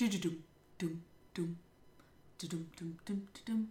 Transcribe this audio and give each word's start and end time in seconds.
Do-do-dum, 0.00 0.42
dum, 0.78 1.02
dum. 1.34 1.56
Do-dum, 2.38 2.66
dum, 2.74 2.96
dum, 3.04 3.28
dum. 3.44 3.68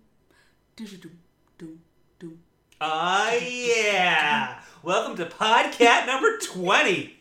Do-do-dum, 0.76 1.18
dum, 1.58 1.80
dum. 2.20 2.38
Ah, 2.80 3.34
yeah. 3.34 4.60
Welcome 4.84 5.16
to 5.18 5.26
podcast 5.26 6.06
number 6.06 6.38
20. 6.38 7.16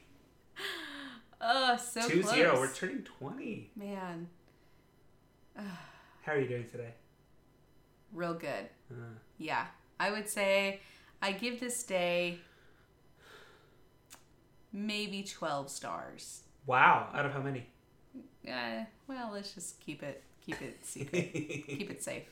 Oh, 1.41 1.79
so 1.79 2.07
Two 2.07 2.21
close. 2.21 2.35
zero. 2.35 2.61
We're 2.61 2.71
turning 2.71 3.03
20. 3.03 3.71
Man, 3.77 4.29
How 5.57 6.33
are 6.33 6.39
you 6.41 6.47
doing 6.47 6.67
today? 6.71 6.93
real 8.13 8.35
good. 8.35 8.69
Uh, 8.91 8.95
Yeah, 9.39 9.69
I 9.99 10.11
would 10.11 10.29
say 10.29 10.81
I 11.23 11.33
give 11.33 11.61
this 11.61 11.83
day 11.83 12.41
maybe 14.71 15.23
12 15.23 15.71
stars. 15.71 16.43
wow. 16.67 17.09
Out 17.15 17.25
of 17.25 17.33
how 17.33 17.41
many? 17.41 17.69
Uh, 18.47 18.85
well, 19.07 19.31
let's 19.33 19.53
just 19.55 19.81
keep 19.81 20.03
it 20.03 20.23
keep 20.45 20.61
it 20.63 20.79
secret. 20.85 21.33
keep 21.35 21.91
it 21.91 22.03
safe. 22.03 22.25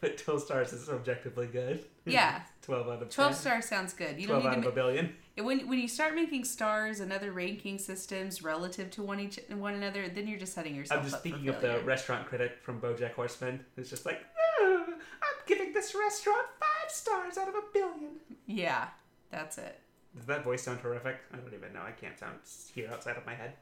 but 0.00 0.18
12 0.18 0.42
stars 0.42 0.72
is 0.72 0.88
objectively 0.88 1.46
good. 1.46 1.84
Yeah. 2.04 2.42
12 2.62 2.88
out 2.88 3.02
of 3.02 3.10
12 3.10 3.32
10. 3.32 3.40
stars 3.40 3.64
sounds 3.66 3.92
good. 3.94 4.20
You 4.20 4.26
12 4.28 4.42
don't 4.42 4.52
out 4.52 4.58
need 4.58 4.66
of 4.66 4.74
to 4.74 4.80
a 4.80 4.84
billion. 4.84 5.14
when 5.38 5.66
when 5.68 5.78
you 5.78 5.88
start 5.88 6.14
making 6.14 6.44
stars 6.44 7.00
and 7.00 7.12
other 7.12 7.32
ranking 7.32 7.78
systems 7.78 8.42
relative 8.42 8.90
to 8.92 9.02
one 9.02 9.18
each 9.20 9.40
one 9.50 9.74
another, 9.74 10.08
then 10.08 10.26
you're 10.28 10.38
just 10.38 10.52
setting 10.54 10.74
yourself 10.74 11.00
I'm 11.02 11.10
just 11.10 11.22
thinking 11.22 11.48
of 11.48 11.60
the 11.60 11.80
restaurant 11.80 12.26
critic 12.26 12.58
from 12.62 12.80
Bojack 12.80 13.12
Horseman 13.14 13.64
who's 13.74 13.90
just 13.90 14.06
like, 14.06 14.20
"Oh, 14.60 14.84
I'm 14.88 15.38
giving 15.46 15.72
this 15.72 15.94
restaurant 15.94 16.46
five 16.60 16.90
stars 16.90 17.38
out 17.38 17.48
of 17.48 17.54
a 17.54 17.62
billion. 17.72 18.12
Yeah, 18.46 18.88
that's 19.30 19.58
it. 19.58 19.80
Does 20.14 20.26
that 20.26 20.44
voice 20.44 20.62
sound 20.62 20.80
horrific? 20.80 21.16
I 21.32 21.36
don't 21.38 21.54
even 21.54 21.72
know. 21.72 21.80
I 21.82 21.92
can't 21.92 22.18
sound 22.18 22.36
hear 22.74 22.90
outside 22.90 23.16
of 23.16 23.24
my 23.24 23.34
head. 23.34 23.54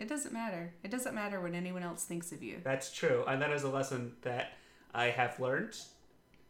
It 0.00 0.08
doesn't 0.08 0.32
matter. 0.32 0.72
It 0.82 0.90
doesn't 0.90 1.14
matter 1.14 1.40
what 1.42 1.52
anyone 1.52 1.82
else 1.82 2.04
thinks 2.04 2.32
of 2.32 2.42
you. 2.42 2.56
That's 2.64 2.90
true, 2.90 3.22
and 3.28 3.40
that 3.42 3.50
is 3.50 3.64
a 3.64 3.68
lesson 3.68 4.12
that 4.22 4.54
I 4.94 5.10
have 5.10 5.38
learned, 5.38 5.76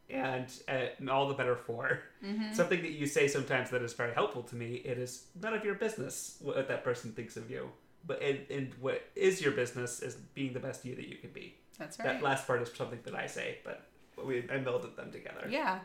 and 0.09 0.47
uh, 0.69 1.11
all 1.11 1.27
the 1.27 1.35
better 1.35 1.57
for. 1.57 2.01
Mm-hmm. 2.25 2.53
Something 2.53 2.81
that 2.83 2.93
you 2.93 3.07
say 3.07 3.27
sometimes 3.27 3.71
that 3.71 3.83
is 3.83 3.93
very 3.93 4.15
helpful 4.15 4.45
to 4.45 4.55
me. 4.55 4.77
It 4.77 4.99
is 4.99 5.27
none 5.43 5.53
of 5.53 5.65
your 5.65 5.75
business 5.75 6.39
what 6.41 6.69
that 6.69 6.85
person 6.85 7.11
thinks 7.11 7.37
of 7.37 7.51
you, 7.51 7.69
but 8.07 8.23
and, 8.23 8.39
and 8.51 8.73
what 8.81 9.03
is 9.17 9.43
your 9.43 9.53
business 9.53 10.01
is 10.01 10.15
being 10.15 10.53
the 10.53 10.61
best 10.61 10.85
you 10.85 10.95
that 10.95 11.09
you 11.09 11.17
can 11.17 11.31
be. 11.31 11.57
That's 11.77 11.99
right. 11.99 12.07
That 12.07 12.23
last 12.23 12.47
part 12.47 12.63
is 12.63 12.71
something 12.73 13.01
that 13.03 13.17
I 13.17 13.27
say, 13.27 13.59
but 13.65 13.85
we 14.25 14.39
I 14.39 14.59
melded 14.59 14.95
them 14.95 15.11
together. 15.11 15.49
Yeah, 15.51 15.81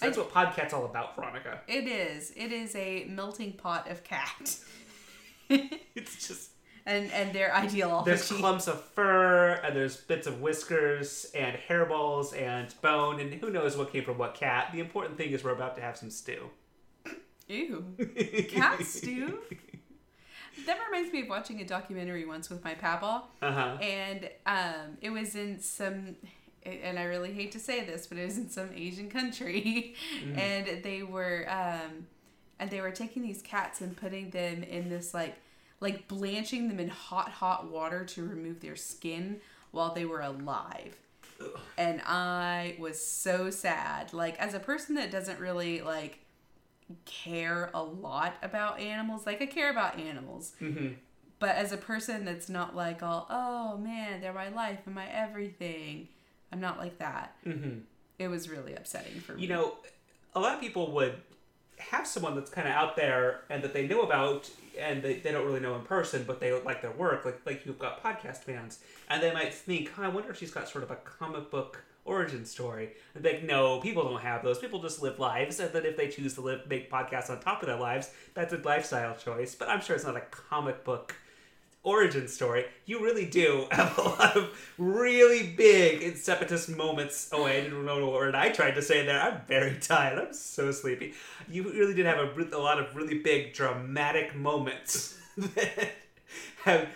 that's 0.00 0.16
what 0.16 0.32
Podcat's 0.32 0.72
all 0.72 0.86
about, 0.86 1.16
Veronica. 1.16 1.60
it 1.68 1.86
is. 1.86 2.32
It 2.34 2.50
is 2.50 2.74
a 2.74 3.04
melting 3.04 3.52
pot 3.52 3.90
of 3.90 4.04
cat. 4.04 4.56
It's 5.94 6.26
just 6.28 6.50
and 6.84 7.10
and 7.12 7.32
their 7.32 7.54
ideology. 7.54 8.10
there's 8.10 8.30
clumps 8.30 8.68
of 8.68 8.82
fur 8.90 9.60
and 9.64 9.74
there's 9.74 9.96
bits 9.96 10.26
of 10.26 10.40
whiskers 10.40 11.26
and 11.34 11.56
hairballs 11.68 12.38
and 12.40 12.72
bone 12.80 13.18
and 13.18 13.32
who 13.34 13.50
knows 13.50 13.76
what 13.76 13.90
came 13.92 14.04
from 14.04 14.18
what 14.18 14.34
cat. 14.34 14.70
The 14.72 14.80
important 14.80 15.16
thing 15.16 15.30
is 15.32 15.42
we're 15.42 15.52
about 15.52 15.74
to 15.76 15.82
have 15.82 15.96
some 15.96 16.10
stew. 16.10 16.50
Ew. 17.48 17.84
Cat 18.48 18.82
stew? 18.82 19.38
That 20.66 20.78
reminds 20.86 21.12
me 21.12 21.22
of 21.22 21.28
watching 21.28 21.60
a 21.60 21.64
documentary 21.64 22.24
once 22.24 22.50
with 22.50 22.64
my 22.64 22.74
papa. 22.74 23.22
Uh 23.40 23.52
huh. 23.52 23.76
And 23.80 24.28
um, 24.46 24.96
it 25.00 25.10
was 25.10 25.36
in 25.36 25.60
some, 25.60 26.16
and 26.64 26.98
I 26.98 27.04
really 27.04 27.32
hate 27.32 27.52
to 27.52 27.60
say 27.60 27.84
this, 27.84 28.06
but 28.08 28.18
it 28.18 28.24
was 28.24 28.36
in 28.38 28.48
some 28.50 28.70
Asian 28.74 29.08
country. 29.10 29.94
And 30.34 30.82
they 30.82 31.02
were, 31.04 31.46
um, 31.48 32.06
and 32.58 32.70
they 32.70 32.80
were 32.80 32.90
taking 32.90 33.22
these 33.22 33.42
cats 33.42 33.80
and 33.80 33.96
putting 33.96 34.30
them 34.30 34.62
in 34.62 34.88
this 34.88 35.12
like, 35.14 35.36
like 35.80 36.08
blanching 36.08 36.68
them 36.68 36.80
in 36.80 36.88
hot, 36.88 37.30
hot 37.30 37.70
water 37.70 38.04
to 38.04 38.26
remove 38.26 38.60
their 38.60 38.76
skin 38.76 39.40
while 39.70 39.92
they 39.94 40.04
were 40.04 40.20
alive. 40.20 40.96
And 41.76 42.00
I 42.06 42.76
was 42.78 43.04
so 43.04 43.50
sad. 43.50 44.14
Like, 44.14 44.38
as 44.38 44.54
a 44.54 44.60
person 44.60 44.94
that 44.94 45.10
doesn't 45.10 45.38
really 45.38 45.82
like 45.82 46.20
care 47.04 47.70
a 47.74 47.82
lot 47.82 48.34
about 48.42 48.80
animals, 48.80 49.26
like 49.26 49.42
I 49.42 49.46
care 49.46 49.70
about 49.70 49.98
animals, 49.98 50.52
hmm 50.58 50.88
but 51.38 51.50
as 51.50 51.70
a 51.70 51.76
person 51.76 52.24
that's 52.24 52.48
not 52.48 52.74
like 52.74 53.02
all, 53.02 53.26
oh 53.28 53.76
man, 53.76 54.22
they're 54.22 54.32
my 54.32 54.48
life 54.48 54.78
and 54.86 54.94
my 54.94 55.06
everything, 55.06 56.08
I'm 56.50 56.60
not 56.60 56.78
like 56.78 56.98
that. 56.98 57.36
hmm 57.44 57.80
It 58.18 58.28
was 58.28 58.48
really 58.48 58.74
upsetting 58.74 59.20
for 59.20 59.34
me. 59.34 59.42
You 59.42 59.48
know, 59.48 59.74
a 60.34 60.40
lot 60.40 60.54
of 60.54 60.60
people 60.60 60.92
would 60.92 61.14
have 61.78 62.06
someone 62.06 62.34
that's 62.34 62.50
kind 62.50 62.66
of 62.66 62.74
out 62.74 62.96
there 62.96 63.40
and 63.50 63.62
that 63.62 63.72
they 63.72 63.86
know 63.86 64.02
about 64.02 64.50
and 64.78 65.02
they, 65.02 65.14
they 65.14 65.32
don't 65.32 65.46
really 65.46 65.60
know 65.60 65.74
in 65.74 65.82
person, 65.82 66.24
but 66.26 66.40
they 66.40 66.52
like 66.62 66.82
their 66.82 66.92
work. 66.92 67.24
Like 67.24 67.40
like 67.46 67.64
you've 67.66 67.78
got 67.78 68.02
podcast 68.02 68.38
fans, 68.38 68.80
and 69.08 69.22
they 69.22 69.32
might 69.32 69.54
think, 69.54 69.98
I 69.98 70.08
wonder 70.08 70.30
if 70.30 70.38
she's 70.38 70.50
got 70.50 70.68
sort 70.68 70.84
of 70.84 70.90
a 70.90 70.96
comic 70.96 71.50
book 71.50 71.82
origin 72.04 72.44
story. 72.44 72.90
And 73.14 73.24
like, 73.24 73.42
no, 73.42 73.80
people 73.80 74.04
don't 74.04 74.20
have 74.20 74.42
those. 74.42 74.58
People 74.58 74.80
just 74.80 75.02
live 75.02 75.18
lives, 75.18 75.60
and 75.60 75.72
then 75.72 75.84
if 75.84 75.96
they 75.96 76.08
choose 76.08 76.34
to 76.34 76.40
live 76.40 76.68
make 76.68 76.90
podcasts 76.90 77.30
on 77.30 77.40
top 77.40 77.62
of 77.62 77.68
their 77.68 77.78
lives, 77.78 78.10
that's 78.34 78.52
a 78.52 78.58
lifestyle 78.58 79.16
choice. 79.16 79.54
But 79.54 79.68
I'm 79.68 79.80
sure 79.80 79.96
it's 79.96 80.04
not 80.04 80.16
a 80.16 80.20
comic 80.20 80.84
book 80.84 81.14
origin 81.86 82.26
story, 82.26 82.66
you 82.84 83.02
really 83.02 83.24
do 83.24 83.66
have 83.70 83.96
a 83.96 84.02
lot 84.02 84.36
of 84.36 84.74
really 84.76 85.54
big 85.54 86.02
incipitous 86.02 86.68
moments. 86.68 87.30
Oh, 87.32 87.46
I 87.46 87.60
didn't 87.60 87.86
know 87.86 88.04
what 88.06 88.14
word 88.14 88.34
I 88.34 88.50
tried 88.50 88.72
to 88.72 88.82
say 88.82 89.06
there. 89.06 89.20
I'm 89.20 89.40
very 89.46 89.76
tired. 89.80 90.18
I'm 90.18 90.34
so 90.34 90.72
sleepy. 90.72 91.14
You 91.48 91.62
really 91.62 91.94
did 91.94 92.04
have 92.04 92.18
a, 92.18 92.56
a 92.56 92.58
lot 92.58 92.78
of 92.78 92.94
really 92.94 93.18
big 93.18 93.54
dramatic 93.54 94.34
moments 94.34 95.16
that 95.36 95.92
have 96.64 96.88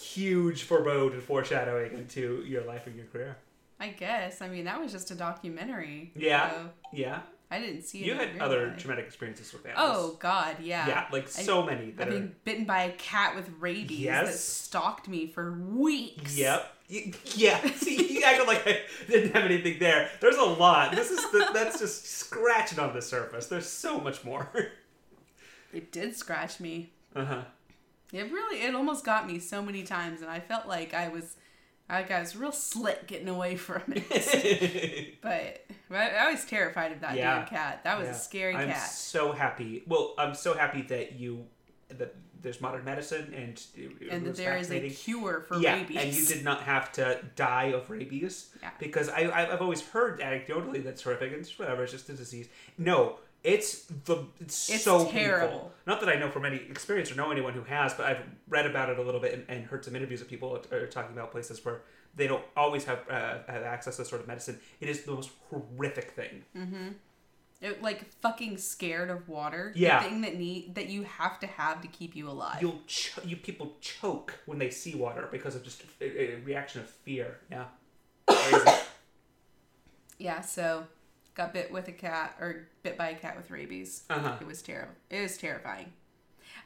huge 0.00 0.62
forebode 0.62 1.12
and 1.12 1.22
foreshadowing 1.22 1.92
into 1.92 2.42
your 2.46 2.64
life 2.64 2.86
and 2.86 2.96
your 2.96 3.06
career. 3.06 3.36
I 3.78 3.88
guess. 3.88 4.40
I 4.40 4.48
mean, 4.48 4.64
that 4.64 4.80
was 4.80 4.92
just 4.92 5.10
a 5.10 5.14
documentary. 5.14 6.12
Yeah. 6.16 6.50
so 6.50 6.70
Yeah. 6.92 7.20
I 7.54 7.60
didn't 7.60 7.82
see 7.82 8.00
it. 8.00 8.06
You 8.06 8.14
had 8.14 8.38
other 8.40 8.68
life. 8.68 8.78
traumatic 8.78 9.06
experiences 9.06 9.52
with 9.52 9.64
animals. 9.66 9.90
Oh 9.96 10.16
God, 10.18 10.56
yeah. 10.60 10.86
yeah, 10.88 11.04
like 11.12 11.24
I- 11.24 11.42
so 11.42 11.62
many 11.62 11.90
that 11.92 12.08
I've 12.08 12.14
are. 12.14 12.18
been 12.18 12.34
bitten 12.44 12.64
by 12.64 12.82
a 12.84 12.92
cat 12.92 13.34
with 13.36 13.48
rabies 13.60 14.06
that 14.06 14.34
stalked 14.34 15.08
me 15.08 15.26
for 15.26 15.52
weeks. 15.52 16.36
Yep. 16.36 16.70
Yeah. 17.34 17.64
See, 17.76 18.14
you 18.14 18.22
acted 18.24 18.46
like 18.46 18.66
I 18.66 18.80
didn't 19.08 19.32
have 19.34 19.44
anything 19.44 19.78
there. 19.78 20.10
There's 20.20 20.36
a 20.36 20.42
lot. 20.44 20.94
This 20.94 21.10
is 21.10 21.18
the, 21.32 21.48
that's 21.54 21.78
just 21.78 22.06
scratching 22.06 22.78
on 22.78 22.92
the 22.94 23.00
surface. 23.02 23.46
There's 23.46 23.66
so 23.68 23.98
much 24.00 24.24
more. 24.24 24.48
It 25.72 25.90
did 25.90 26.14
scratch 26.16 26.60
me. 26.60 26.92
Uh 27.16 27.24
huh. 27.24 27.42
It 28.12 28.30
really, 28.30 28.62
it 28.62 28.74
almost 28.76 29.04
got 29.04 29.26
me 29.26 29.40
so 29.40 29.60
many 29.60 29.82
times, 29.82 30.22
and 30.22 30.30
I 30.30 30.38
felt 30.38 30.66
like 30.68 30.94
I 30.94 31.08
was, 31.08 31.34
I 31.88 32.02
was 32.20 32.34
real 32.34 32.52
slick 32.52 33.06
getting 33.06 33.28
away 33.28 33.56
from 33.56 33.82
it. 33.88 35.20
but 35.22 35.64
I, 35.90 36.08
I 36.10 36.30
was 36.32 36.44
terrified 36.44 36.92
of 36.92 37.00
that 37.00 37.16
Yeah. 37.16 37.40
damn 37.40 37.46
cat. 37.46 37.84
That 37.84 37.98
was 37.98 38.06
Yeah. 38.06 38.12
a 38.12 38.18
scary 38.18 38.54
cat. 38.54 38.68
I'm 38.68 38.74
so 38.88 39.32
happy. 39.32 39.82
Well, 39.86 40.14
I'm 40.18 40.34
so 40.34 40.54
happy 40.54 40.82
that 40.82 41.12
you 41.12 41.46
that 41.88 42.14
there's 42.40 42.60
modern 42.60 42.84
medicine 42.84 43.32
and 43.34 43.62
it 43.74 44.10
and 44.10 44.26
that 44.26 44.36
there 44.36 44.56
is 44.56 44.70
a 44.70 44.88
cure 44.90 45.40
for 45.48 45.56
yeah, 45.58 45.74
rabies. 45.74 45.96
and 45.96 46.12
you 46.14 46.26
did 46.26 46.44
not 46.44 46.62
have 46.62 46.92
to 46.92 47.18
die 47.36 47.66
of 47.72 47.88
rabies. 47.90 48.50
Yeah. 48.62 48.70
Because 48.78 49.08
I, 49.08 49.22
I 49.22 49.52
I've 49.52 49.62
always 49.62 49.80
heard 49.80 50.20
anecdotally 50.20 50.82
that's 50.84 51.02
horrific 51.02 51.32
and 51.32 51.40
it's 51.40 51.58
whatever. 51.58 51.82
It's 51.84 51.92
just 51.92 52.08
a 52.08 52.14
disease. 52.14 52.48
No, 52.78 53.18
it's 53.44 53.84
the 53.84 54.26
it's, 54.40 54.70
It's 54.70 54.82
so 54.84 55.06
terrible. 55.08 55.48
painful. 55.52 55.72
Not 55.86 56.00
that 56.00 56.08
I 56.08 56.16
know 56.16 56.30
from 56.30 56.44
any 56.46 56.56
experience 56.56 57.12
or 57.12 57.14
know 57.14 57.30
anyone 57.30 57.52
who 57.52 57.62
has, 57.64 57.92
but 57.94 58.06
I've 58.06 58.22
read 58.48 58.66
about 58.66 58.88
it 58.88 58.98
a 58.98 59.02
little 59.02 59.20
bit 59.20 59.34
and, 59.34 59.44
and 59.48 59.64
heard 59.66 59.84
some 59.84 59.94
interviews 59.94 60.20
of 60.22 60.28
people 60.28 60.58
are 60.72 60.86
talking 60.86 61.14
about 61.16 61.30
places 61.30 61.62
where 61.64 61.82
they 62.16 62.26
don't 62.26 62.44
always 62.56 62.84
have 62.84 63.00
uh, 63.10 63.38
have 63.46 63.62
access 63.62 63.96
to 63.96 64.02
this 64.02 64.08
sort 64.08 64.22
of 64.22 64.26
medicine. 64.28 64.58
It 64.80 64.88
is 64.88 65.02
the 65.04 65.12
most 65.12 65.30
horrific 65.50 66.12
thing. 66.12 66.44
Mhm. 66.56 66.94
It- 67.60 67.82
like 67.82 68.04
fucking 68.20 68.56
scared 68.58 69.10
of 69.10 69.28
water. 69.28 69.72
Yeah. 69.76 70.02
The 70.02 70.08
thing 70.08 70.20
that 70.22 70.36
need 70.36 70.74
that 70.74 70.88
you 70.88 71.02
have 71.04 71.38
to 71.40 71.46
have 71.46 71.80
to 71.82 71.88
keep 71.88 72.16
you 72.16 72.28
alive. 72.30 72.62
You'll 72.62 72.80
ch- 72.86 73.12
you 73.24 73.36
people 73.36 73.76
choke 73.80 74.34
when 74.46 74.58
they 74.58 74.70
see 74.70 74.94
water 74.94 75.28
because 75.30 75.54
of 75.54 75.62
just 75.62 75.82
a, 76.00 76.04
a 76.04 76.36
reaction 76.44 76.80
of 76.80 76.88
fear. 76.88 77.38
Yeah. 77.50 77.64
Crazy. 78.28 78.78
yeah. 80.18 80.40
So, 80.40 80.86
got 81.34 81.52
bit 81.52 81.72
with 81.72 81.88
a 81.88 81.92
cat 81.92 82.36
or 82.40 82.68
bit 82.82 82.96
by 82.96 83.08
a 83.10 83.14
cat 83.14 83.36
with 83.36 83.50
rabies. 83.50 84.04
Uh-huh. 84.10 84.36
It 84.40 84.46
was 84.46 84.62
terrible. 84.62 84.94
It 85.10 85.20
was 85.22 85.36
terrifying. 85.36 85.92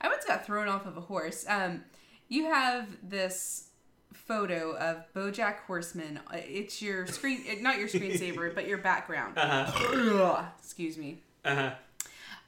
I 0.00 0.08
once 0.08 0.24
got 0.24 0.44
thrown 0.46 0.68
off 0.68 0.86
of 0.86 0.96
a 0.96 1.00
horse. 1.00 1.44
Um, 1.48 1.84
you 2.28 2.44
have 2.46 2.86
this 3.02 3.70
photo 4.12 4.76
of 4.76 5.04
BoJack 5.14 5.60
Horseman. 5.66 6.20
Uh, 6.32 6.36
It's 6.36 6.80
your 6.82 7.06
screen, 7.06 7.42
not 7.62 7.78
your 7.78 7.88
screensaver, 7.88 8.54
but 8.54 8.66
your 8.68 8.78
background. 8.78 9.38
Uh-huh. 9.38 10.44
Excuse 10.58 10.98
me. 10.98 11.22
Uh-huh. 11.44 11.70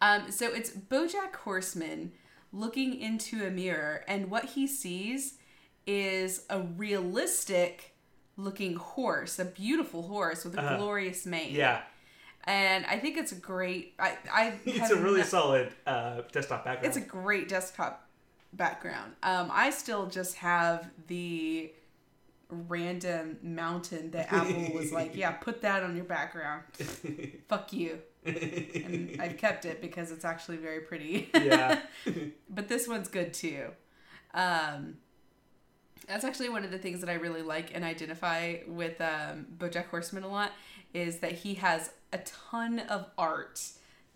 Um, 0.02 0.31
so 0.31 0.52
it's 0.52 0.70
BoJack 0.70 1.34
Horseman 1.37 2.12
looking 2.52 2.99
into 3.00 3.44
a 3.46 3.50
mirror, 3.50 4.05
and 4.08 4.31
what 4.31 4.44
he 4.44 4.66
sees 4.66 5.34
is 5.87 6.44
a 6.50 6.61
realistic 6.61 7.94
looking 8.37 8.76
horse, 8.76 9.38
a 9.38 9.44
beautiful 9.44 10.02
horse 10.02 10.44
with 10.44 10.56
a 10.56 10.61
Uh-huh. 10.62 10.76
glorious 10.78 11.26
mane. 11.26 11.55
Yeah. 11.55 11.82
And 12.44 12.87
I 12.87 12.98
think 12.98 13.16
it's 13.16 13.32
a 13.32 13.37
great. 13.37 13.94
I 13.98 14.16
I 14.32 14.54
It's 14.64 14.90
a 14.90 14.96
really 14.96 15.22
solid 15.22 15.72
uh, 15.87 16.22
desktop 16.32 16.64
background. 16.64 16.87
It's 16.87 16.96
a 16.96 17.08
great 17.08 17.48
desktop 17.48 18.08
background. 18.52 19.14
Um, 19.22 19.50
I 19.52 19.70
still 19.70 20.06
just 20.06 20.37
have 20.37 20.90
the 21.06 21.72
random 22.48 23.38
mountain 23.42 24.10
that 24.12 24.32
Apple 24.32 24.75
was 24.75 24.92
like, 24.92 25.14
yeah, 25.16 25.32
put 25.32 25.62
that 25.62 25.82
on 25.82 25.96
your 25.96 26.04
background. 26.04 26.64
Fuck 27.48 27.72
you. 27.72 27.98
And 28.25 29.16
I've 29.20 29.37
kept 29.38 29.64
it 29.64 29.81
because 29.81 30.10
it's 30.10 30.25
actually 30.25 30.58
very 30.58 30.81
pretty. 30.81 31.31
Yeah. 31.32 31.81
but 32.48 32.69
this 32.69 32.87
one's 32.87 33.08
good 33.08 33.32
too. 33.32 33.70
Um, 34.34 34.98
that's 36.11 36.25
actually 36.25 36.49
one 36.49 36.65
of 36.65 36.71
the 36.71 36.79
things 36.79 37.01
that 37.01 37.09
I 37.09 37.15
really 37.15 37.43
like 37.43 37.71
and 37.73 37.85
identify 37.85 38.57
with 38.67 39.01
um, 39.01 39.47
BoJack 39.57 39.87
Horseman 39.87 40.25
a 40.25 40.29
lot 40.29 40.53
is 40.93 41.21
that 41.21 41.33
he 41.33 41.55
has 41.55 41.93
a 42.12 42.19
ton 42.19 42.81
of 42.81 43.07
art 43.17 43.62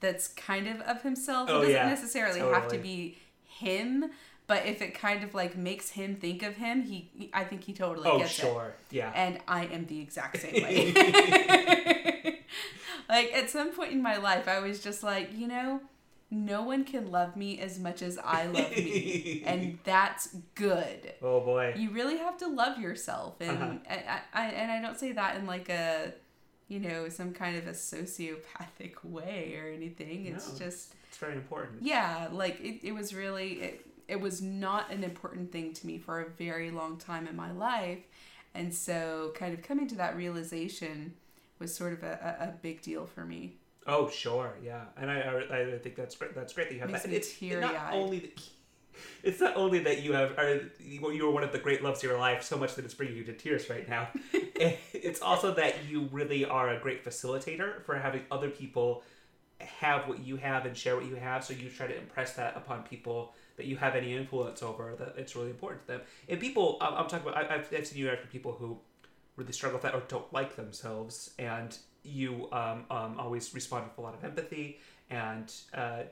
that's 0.00 0.28
kind 0.28 0.66
of 0.66 0.80
of 0.80 1.02
himself. 1.02 1.48
Oh, 1.48 1.58
it 1.58 1.60
doesn't 1.60 1.74
yeah. 1.74 1.88
necessarily 1.88 2.40
have 2.40 2.68
to 2.68 2.78
be 2.78 3.16
him, 3.44 4.10
but 4.46 4.66
if 4.66 4.82
it 4.82 4.94
kind 4.94 5.22
of 5.22 5.34
like 5.34 5.56
makes 5.56 5.90
him 5.90 6.16
think 6.16 6.42
of 6.42 6.56
him, 6.56 6.82
he, 6.82 7.30
I 7.32 7.44
think 7.44 7.62
he 7.62 7.72
totally 7.72 8.10
oh, 8.10 8.18
gets 8.18 8.38
it 8.38 8.42
sure. 8.42 8.74
Yeah. 8.90 9.12
and 9.14 9.38
I 9.46 9.66
am 9.66 9.86
the 9.86 10.00
exact 10.00 10.40
same 10.40 10.62
way. 10.62 10.92
like 13.08 13.32
at 13.32 13.48
some 13.50 13.72
point 13.72 13.92
in 13.92 14.02
my 14.02 14.16
life, 14.16 14.48
I 14.48 14.58
was 14.58 14.82
just 14.82 15.04
like, 15.04 15.30
you 15.36 15.46
know, 15.46 15.80
no 16.34 16.62
one 16.62 16.84
can 16.84 17.10
love 17.10 17.36
me 17.36 17.60
as 17.60 17.78
much 17.78 18.02
as 18.02 18.18
I 18.18 18.46
love 18.46 18.70
me, 18.72 19.42
and 19.46 19.78
that's 19.84 20.34
good. 20.54 21.14
oh 21.22 21.40
boy. 21.40 21.74
You 21.76 21.90
really 21.90 22.18
have 22.18 22.36
to 22.38 22.48
love 22.48 22.78
yourself, 22.78 23.40
and 23.40 23.50
Uh-huh. 23.58 23.74
I, 23.88 24.20
I, 24.32 24.46
and 24.50 24.70
I 24.72 24.80
don't 24.82 24.98
say 24.98 25.12
that 25.12 25.36
in 25.36 25.46
like 25.46 25.68
a, 25.68 26.12
you 26.68 26.80
know, 26.80 27.08
some 27.08 27.32
kind 27.32 27.56
of 27.56 27.66
a 27.66 27.72
sociopathic 27.72 28.94
way 29.04 29.56
or 29.60 29.68
anything. 29.72 30.26
It's 30.26 30.52
No. 30.52 30.58
just 30.58 30.94
It's 31.08 31.18
very 31.18 31.34
important. 31.34 31.82
yeah, 31.82 32.28
like 32.32 32.60
it, 32.60 32.80
it 32.86 32.92
was 32.92 33.14
really 33.14 33.52
it, 33.60 33.86
it 34.08 34.20
was 34.20 34.42
not 34.42 34.90
an 34.90 35.04
important 35.04 35.52
thing 35.52 35.72
to 35.74 35.86
me 35.86 35.98
for 35.98 36.20
a 36.20 36.28
very 36.28 36.70
long 36.70 36.96
time 36.98 37.26
in 37.26 37.36
my 37.36 37.50
life. 37.52 38.00
And 38.54 38.72
so 38.72 39.32
kind 39.34 39.52
of 39.54 39.62
coming 39.62 39.88
to 39.88 39.94
that 39.96 40.16
realization 40.16 41.14
was 41.58 41.74
sort 41.74 41.92
of 41.92 42.02
a, 42.02 42.36
a, 42.40 42.44
a 42.48 42.54
big 42.62 42.82
deal 42.82 43.06
for 43.06 43.24
me. 43.24 43.56
Oh, 43.86 44.08
sure, 44.08 44.54
yeah, 44.62 44.84
and 44.96 45.10
I, 45.10 45.20
I, 45.20 45.74
I 45.74 45.78
think 45.78 45.94
that's 45.96 46.16
great. 46.16 46.34
That's 46.34 46.52
great 46.52 46.68
that 46.68 46.74
you 46.74 46.80
have 46.80 46.90
Makes 46.90 47.04
that. 47.04 47.12
it's 47.12 47.40
not 47.40 47.92
only 47.92 48.18
that, 48.20 48.42
it's 49.22 49.40
not 49.40 49.56
only 49.56 49.80
that 49.80 50.02
you 50.02 50.12
have 50.12 50.38
are 50.38 50.60
you 50.80 51.00
were 51.00 51.30
one 51.30 51.44
of 51.44 51.52
the 51.52 51.58
great 51.58 51.82
loves 51.82 52.02
of 52.02 52.10
your 52.10 52.18
life 52.18 52.42
so 52.42 52.56
much 52.56 52.74
that 52.76 52.84
it's 52.84 52.94
bringing 52.94 53.16
you 53.16 53.24
to 53.24 53.32
tears 53.34 53.68
right 53.68 53.88
now. 53.88 54.08
it's 54.32 55.20
also 55.20 55.52
that 55.54 55.84
you 55.88 56.08
really 56.12 56.44
are 56.44 56.70
a 56.70 56.80
great 56.80 57.04
facilitator 57.04 57.82
for 57.84 57.96
having 57.96 58.22
other 58.30 58.48
people 58.48 59.02
have 59.60 60.08
what 60.08 60.24
you 60.24 60.36
have 60.36 60.66
and 60.66 60.76
share 60.76 60.96
what 60.96 61.06
you 61.06 61.16
have. 61.16 61.44
So 61.44 61.54
you 61.54 61.68
try 61.68 61.86
to 61.86 61.96
impress 61.96 62.34
that 62.34 62.56
upon 62.56 62.82
people 62.82 63.34
that 63.56 63.66
you 63.66 63.76
have 63.76 63.94
any 63.94 64.14
influence 64.14 64.62
over. 64.62 64.94
That 64.98 65.14
it's 65.16 65.36
really 65.36 65.50
important 65.50 65.82
to 65.82 65.86
them. 65.88 66.00
And 66.28 66.40
people, 66.40 66.78
I'm, 66.80 66.94
I'm 66.94 67.08
talking 67.08 67.28
about. 67.28 67.50
I, 67.50 67.54
I've, 67.54 67.68
I've 67.72 67.86
seen 67.86 67.98
you 67.98 68.06
interact 68.06 68.22
with 68.22 68.32
people 68.32 68.52
who 68.52 68.78
really 69.36 69.52
struggle 69.52 69.76
with 69.76 69.82
that 69.82 69.94
or 69.94 70.02
don't 70.08 70.32
like 70.32 70.56
themselves 70.56 71.32
and 71.38 71.76
you 72.04 72.48
um, 72.52 72.84
um, 72.90 73.16
always 73.18 73.54
respond 73.54 73.86
with 73.88 73.98
a 73.98 74.00
lot 74.00 74.14
of 74.14 74.22
empathy 74.24 74.78
and 75.10 75.52
uh, 75.74 76.02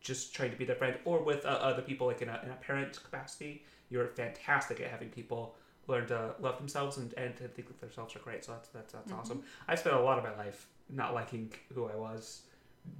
just 0.00 0.34
trying 0.34 0.50
to 0.50 0.56
be 0.56 0.64
their 0.64 0.76
friend. 0.76 0.96
Or 1.04 1.22
with 1.22 1.44
uh, 1.44 1.50
other 1.50 1.82
people 1.82 2.06
like 2.06 2.22
in 2.22 2.28
a, 2.28 2.40
in 2.44 2.50
a 2.50 2.54
parent 2.56 2.98
capacity 3.02 3.64
you're 3.90 4.08
fantastic 4.08 4.80
at 4.80 4.90
having 4.90 5.10
people 5.10 5.54
learn 5.86 6.06
to 6.06 6.34
love 6.40 6.56
themselves 6.56 6.96
and, 6.96 7.12
and 7.14 7.36
to 7.36 7.46
think 7.48 7.68
that 7.68 7.78
themselves 7.80 8.16
are 8.16 8.20
great. 8.20 8.44
So 8.44 8.52
that's 8.52 8.68
that's, 8.70 8.92
that's 8.94 9.12
awesome. 9.12 9.42
I 9.68 9.74
spent 9.74 9.94
a 9.94 10.00
lot 10.00 10.18
of 10.18 10.24
my 10.24 10.34
life 10.42 10.66
not 10.90 11.14
liking 11.14 11.50
who 11.74 11.86
i 11.86 11.96
was 11.96 12.42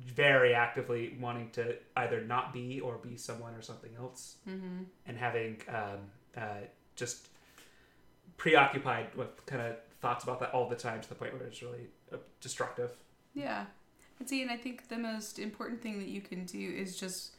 very 0.06 0.54
actively 0.54 1.14
wanting 1.20 1.50
to 1.50 1.76
either 1.98 2.22
not 2.22 2.52
be 2.52 2.80
or 2.80 2.96
be 2.96 3.16
someone 3.16 3.54
or 3.54 3.60
something 3.60 3.90
else 3.98 4.36
Mm-hmm. 4.48 4.84
and 5.06 5.18
having 5.18 5.60
um, 5.68 5.98
uh, 6.36 6.64
just 6.96 7.28
preoccupied 8.36 9.14
with 9.14 9.44
kind 9.46 9.62
of 9.62 9.76
thoughts 10.04 10.22
about 10.22 10.38
that 10.40 10.52
all 10.52 10.68
the 10.68 10.76
time 10.76 11.00
to 11.00 11.08
the 11.08 11.14
point 11.14 11.32
where 11.32 11.46
it's 11.46 11.62
really 11.62 11.86
uh, 12.12 12.18
destructive. 12.40 12.90
Yeah. 13.32 13.64
And 14.18 14.28
see, 14.28 14.42
and 14.42 14.50
I 14.50 14.58
think 14.58 14.88
the 14.88 14.98
most 14.98 15.38
important 15.38 15.80
thing 15.80 15.98
that 15.98 16.08
you 16.08 16.20
can 16.20 16.44
do 16.44 16.58
is 16.58 17.00
just, 17.00 17.34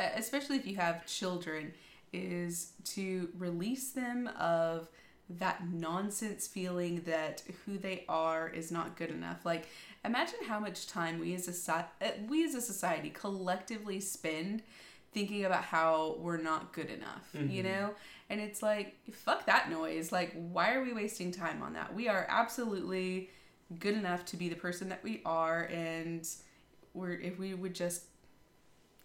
especially 0.00 0.56
if 0.56 0.66
you 0.66 0.76
have 0.76 1.06
children, 1.06 1.72
is 2.12 2.72
to 2.96 3.28
release 3.38 3.90
them 3.90 4.28
of 4.38 4.88
that 5.30 5.68
nonsense 5.68 6.46
feeling 6.46 7.02
that 7.06 7.42
who 7.64 7.78
they 7.78 8.04
are 8.08 8.48
is 8.48 8.72
not 8.72 8.96
good 8.96 9.10
enough. 9.10 9.44
Like, 9.44 9.68
imagine 10.04 10.40
how 10.48 10.58
much 10.58 10.88
time 10.88 11.20
we 11.20 11.34
as 11.34 11.68
a 11.68 11.72
uh, 11.72 11.84
we 12.28 12.44
as 12.44 12.54
a 12.54 12.60
society 12.60 13.10
collectively 13.10 14.00
spend 14.00 14.62
thinking 15.12 15.44
about 15.44 15.64
how 15.64 16.16
we're 16.18 16.36
not 16.40 16.72
good 16.72 16.90
enough. 16.90 17.28
You 17.34 17.62
Mhm. 17.62 17.64
know, 17.64 17.94
and 18.30 18.40
it's 18.40 18.62
like 18.62 18.96
fuck 19.12 19.46
that 19.46 19.70
noise. 19.70 20.12
Like, 20.12 20.32
why 20.34 20.74
are 20.74 20.82
we 20.82 20.92
wasting 20.92 21.32
time 21.32 21.62
on 21.62 21.72
that? 21.74 21.94
We 21.94 22.08
are 22.08 22.26
absolutely 22.28 23.30
good 23.78 23.94
enough 23.94 24.24
to 24.26 24.36
be 24.36 24.48
the 24.48 24.56
person 24.56 24.88
that 24.88 25.02
we 25.04 25.20
are 25.26 25.64
and 25.64 26.26
we're 26.94 27.12
if 27.12 27.38
we 27.38 27.52
would 27.54 27.74
just 27.74 28.04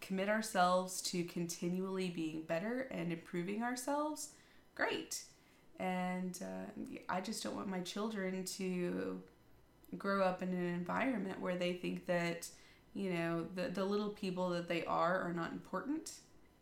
commit 0.02 0.30
ourselves 0.30 1.02
to 1.02 1.24
continually 1.26 2.10
being 2.10 2.44
better 2.44 2.88
and 2.92 3.12
improving 3.12 3.62
ourselves 3.64 4.30
great 4.76 5.24
and 5.80 6.40
uh, 6.42 6.82
i 7.10 7.20
just 7.22 7.44
don't 7.44 7.56
want 7.56 7.68
my 7.68 7.80
children 7.82 8.44
to 8.46 9.22
grow 9.98 10.22
up 10.24 10.42
in 10.42 10.50
an 10.50 10.74
environment 10.74 11.40
where 11.40 11.56
they 11.58 11.74
think 11.74 12.06
that 12.06 12.48
you 12.94 13.12
know 13.12 13.46
the, 13.56 13.70
the 13.70 13.84
little 13.84 14.10
people 14.10 14.50
that 14.50 14.68
they 14.68 14.84
are 14.86 15.22
are 15.22 15.34
not 15.34 15.52
important 15.52 16.12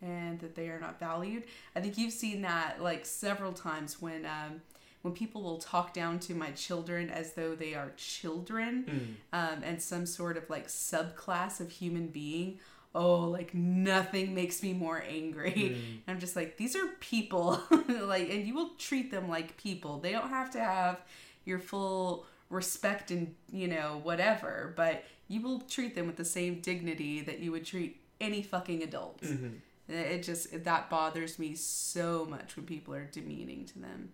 and 0.02 0.40
that 0.40 0.56
they 0.56 0.68
are 0.70 0.80
not 0.80 1.00
valued. 1.00 1.44
I 1.76 1.80
think 1.82 1.98
you've 1.98 2.14
seen 2.14 2.42
that 2.42 2.82
like 2.82 3.06
several 3.06 3.54
times 3.54 4.02
when 4.02 4.26
um, 4.26 4.62
when 5.02 5.14
people 5.14 5.42
will 5.42 5.58
talk 5.58 5.94
down 5.94 6.20
to 6.20 6.34
my 6.34 6.52
children 6.52 7.10
as 7.10 7.34
though 7.34 7.56
they 7.56 7.74
are 7.74 7.92
children 7.98 9.18
um, 9.34 9.62
and 9.64 9.82
some 9.82 10.06
sort 10.06 10.38
of 10.38 10.50
like 10.50 10.68
subclass 10.68 11.60
of 11.60 11.70
human 11.72 12.08
being. 12.08 12.60
Oh 12.94 13.20
like 13.30 13.54
nothing 13.54 14.36
makes 14.36 14.62
me 14.62 14.74
more 14.74 15.04
angry. 15.08 16.02
I'm 16.08 16.20
just 16.20 16.36
like 16.36 16.58
these 16.58 16.76
are 16.76 16.88
people. 17.00 17.62
Like 17.88 18.30
and 18.30 18.46
you 18.46 18.54
will 18.54 18.72
treat 18.78 19.12
them 19.12 19.30
like 19.30 19.58
people. 19.58 20.00
They 20.00 20.12
don't 20.12 20.30
have 20.30 20.52
to 20.52 20.60
have 20.60 21.02
your 21.46 21.60
full 21.60 22.26
respect 22.50 23.12
and 23.12 23.34
you 23.52 23.68
know 23.68 24.02
whatever 24.04 24.74
but 24.76 25.06
you 25.32 25.42
will 25.42 25.60
treat 25.62 25.96
them 25.96 26.08
with 26.08 26.18
the 26.18 26.26
same 26.26 26.60
dignity 26.62 27.22
that 27.22 27.40
you 27.40 27.52
would 27.52 27.66
treat 27.66 27.92
any 28.20 28.42
fucking 28.42 28.84
adult 28.84 29.22
Mm-hmm. 29.22 29.56
it 29.94 30.24
just 30.24 30.64
that 30.64 30.90
bothers 30.90 31.40
me 31.40 31.56
so 31.56 32.26
much 32.30 32.56
when 32.56 32.66
people 32.66 32.94
are 32.94 33.06
demeaning 33.06 33.66
to 33.66 33.80
them 33.80 34.10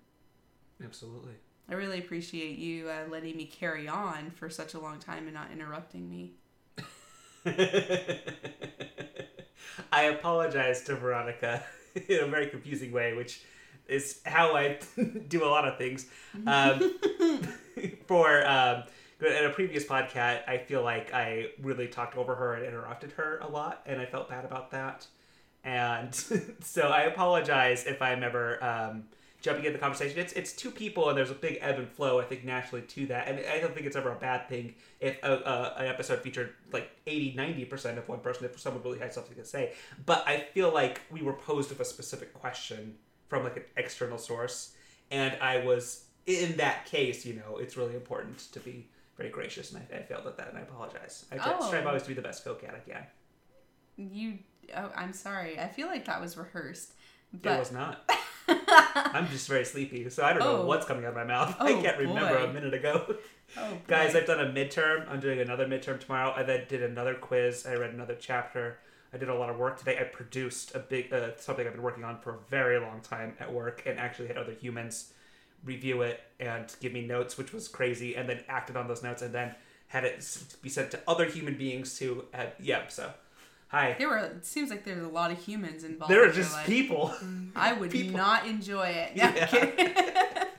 Absolutely. 0.83 1.33
I 1.69 1.73
really 1.73 1.99
appreciate 1.99 2.57
you 2.59 2.87
uh, 2.87 3.09
letting 3.09 3.35
me 3.35 3.45
carry 3.45 3.87
on 3.87 4.29
for 4.31 4.47
such 4.49 4.73
a 4.73 4.79
long 4.79 4.99
time 4.99 5.23
and 5.25 5.33
not 5.33 5.49
interrupting 5.51 6.09
me. 6.09 6.33
I 9.91 10.03
apologize 10.03 10.83
to 10.83 10.95
Veronica 10.95 11.63
in 12.07 12.19
a 12.23 12.27
very 12.27 12.47
confusing 12.47 12.91
way, 12.91 13.13
which 13.15 13.41
is 13.87 14.21
how 14.25 14.55
I 14.55 14.79
do 15.27 15.43
a 15.43 15.49
lot 15.49 15.67
of 15.67 15.77
things. 15.77 16.05
Um, 16.45 16.93
for 18.07 18.45
um, 18.47 18.83
in 19.19 19.45
a 19.45 19.49
previous 19.49 19.83
podcast, 19.85 20.47
I 20.47 20.57
feel 20.57 20.83
like 20.83 21.13
I 21.13 21.47
really 21.61 21.87
talked 21.87 22.17
over 22.17 22.35
her 22.35 22.53
and 22.53 22.65
interrupted 22.65 23.11
her 23.13 23.39
a 23.41 23.47
lot, 23.47 23.81
and 23.85 23.99
I 23.99 24.05
felt 24.05 24.29
bad 24.29 24.45
about 24.45 24.71
that. 24.71 25.07
And 25.63 26.13
so 26.61 26.83
I 26.89 27.01
apologize 27.03 27.85
if 27.85 28.01
I'm 28.01 28.23
ever 28.23 28.63
um, 28.63 29.03
jumping 29.41 29.65
in 29.65 29.73
the 29.73 29.79
conversation. 29.79 30.19
It's 30.19 30.33
it's 30.33 30.53
two 30.53 30.71
people, 30.71 31.09
and 31.09 31.17
there's 31.17 31.31
a 31.31 31.35
big 31.35 31.57
ebb 31.61 31.79
and 31.79 31.89
flow. 31.89 32.19
I 32.19 32.25
think 32.25 32.43
naturally 32.43 32.83
to 32.83 33.05
that, 33.07 33.27
and 33.27 33.39
I 33.51 33.59
don't 33.59 33.73
think 33.73 33.85
it's 33.85 33.95
ever 33.95 34.11
a 34.11 34.15
bad 34.15 34.47
thing 34.49 34.75
if 34.99 35.17
a, 35.23 35.31
a, 35.31 35.81
an 35.81 35.87
episode 35.87 36.21
featured 36.21 36.53
like 36.71 36.89
80 37.05 37.33
90 37.35 37.65
percent 37.65 37.97
of 37.97 38.07
one 38.07 38.19
person 38.19 38.45
if 38.45 38.59
someone 38.59 38.83
really 38.83 38.99
had 38.99 39.13
something 39.13 39.35
to 39.35 39.45
say. 39.45 39.73
But 40.05 40.27
I 40.27 40.45
feel 40.53 40.73
like 40.73 41.01
we 41.11 41.21
were 41.21 41.33
posed 41.33 41.69
with 41.69 41.79
a 41.79 41.85
specific 41.85 42.33
question 42.33 42.95
from 43.29 43.43
like 43.43 43.57
an 43.57 43.63
external 43.77 44.17
source, 44.17 44.73
and 45.11 45.35
I 45.41 45.65
was 45.65 46.05
in 46.25 46.57
that 46.57 46.85
case. 46.85 47.25
You 47.25 47.35
know, 47.35 47.57
it's 47.57 47.77
really 47.77 47.95
important 47.95 48.39
to 48.53 48.59
be 48.59 48.87
very 49.17 49.29
gracious, 49.29 49.71
and 49.73 49.83
I, 49.93 49.97
I 49.97 50.01
failed 50.03 50.27
at 50.27 50.37
that, 50.37 50.49
and 50.49 50.57
I 50.57 50.61
apologize. 50.61 51.25
I 51.31 51.37
Oh. 51.43 51.65
strive 51.67 51.85
always 51.87 52.03
to 52.03 52.07
be 52.09 52.13
the 52.13 52.21
best 52.21 52.43
folk 52.43 52.61
cat 52.61 52.75
I 52.75 52.89
can. 52.89 53.03
You, 53.97 54.37
oh, 54.75 54.91
I'm 54.95 55.11
sorry. 55.13 55.59
I 55.59 55.67
feel 55.67 55.87
like 55.87 56.05
that 56.05 56.21
was 56.21 56.37
rehearsed, 56.37 56.93
it 57.33 57.45
was 57.59 57.71
not. 57.71 58.09
I'm 58.47 59.27
just 59.29 59.47
very 59.49 59.65
sleepy, 59.65 60.09
so 60.09 60.23
I 60.23 60.31
don't 60.33 60.39
know 60.39 60.61
Oh. 60.61 60.65
what's 60.65 60.85
coming 60.85 61.03
out 61.03 61.09
of 61.09 61.15
my 61.15 61.23
mouth. 61.25 61.55
I 61.59 61.73
Oh, 61.73 61.81
can't 61.81 61.97
remember 61.97 62.37
boy. 62.37 62.43
a 62.45 62.53
minute 62.53 62.73
ago. 62.73 63.15
oh, 63.57 63.77
Guys. 63.87 64.15
I've 64.15 64.25
done 64.25 64.39
a 64.39 64.45
midterm. 64.51 65.09
I'm 65.09 65.19
doing 65.19 65.39
another 65.39 65.65
midterm 65.67 65.99
tomorrow. 65.99 66.31
I 66.35 66.43
then 66.43 66.63
did 66.69 66.81
another 66.83 67.15
quiz. 67.15 67.65
I 67.65 67.73
read 67.75 67.91
another 67.93 68.15
chapter. 68.19 68.79
I 69.13 69.17
did 69.17 69.27
a 69.29 69.35
lot 69.35 69.49
of 69.49 69.57
work 69.57 69.77
today. 69.77 69.97
I 69.99 70.03
produced 70.03 70.75
a 70.75 70.79
big 70.79 71.11
uh, 71.11 71.31
something 71.37 71.65
I've 71.65 71.73
been 71.73 71.81
working 71.81 72.03
on 72.05 72.19
for 72.19 72.35
a 72.35 72.37
very 72.49 72.79
long 72.79 73.01
time 73.01 73.33
at 73.39 73.51
work, 73.51 73.83
and 73.85 73.99
actually 73.99 74.27
had 74.29 74.37
other 74.37 74.53
humans 74.53 75.11
review 75.63 76.01
it 76.03 76.21
and 76.39 76.73
give 76.79 76.93
me 76.93 77.05
notes, 77.05 77.37
which 77.37 77.53
was 77.53 77.67
crazy. 77.67 78.15
And 78.15 78.27
then 78.29 78.43
acted 78.47 78.75
on 78.77 78.87
those 78.87 79.03
notes, 79.03 79.21
and 79.21 79.33
then 79.33 79.55
had 79.87 80.03
it 80.05 80.25
be 80.61 80.69
sent 80.69 80.91
to 80.91 80.99
other 81.07 81.25
human 81.25 81.57
beings 81.57 81.97
who 81.97 82.25
had 82.33 82.53
yeah. 82.59 82.87
So 82.89 83.11
Hi. 83.69 83.95
There 83.99 84.07
were. 84.07 84.17
It 84.19 84.45
seems 84.45 84.69
like 84.69 84.85
there's 84.85 85.03
a 85.03 85.09
lot 85.09 85.29
of 85.31 85.39
humans 85.39 85.83
involved. 85.83 86.13
There 86.13 86.23
are 86.27 86.31
just 86.31 86.53
life. 86.53 86.65
people. 86.65 87.13
Mm, 87.21 87.51
I 87.55 87.73
would 87.73 87.91
people. 87.91 88.17
not 88.17 88.47
enjoy 88.47 88.87
it. 88.87 89.15
No, 89.15 89.23
Yeah. 89.35 90.43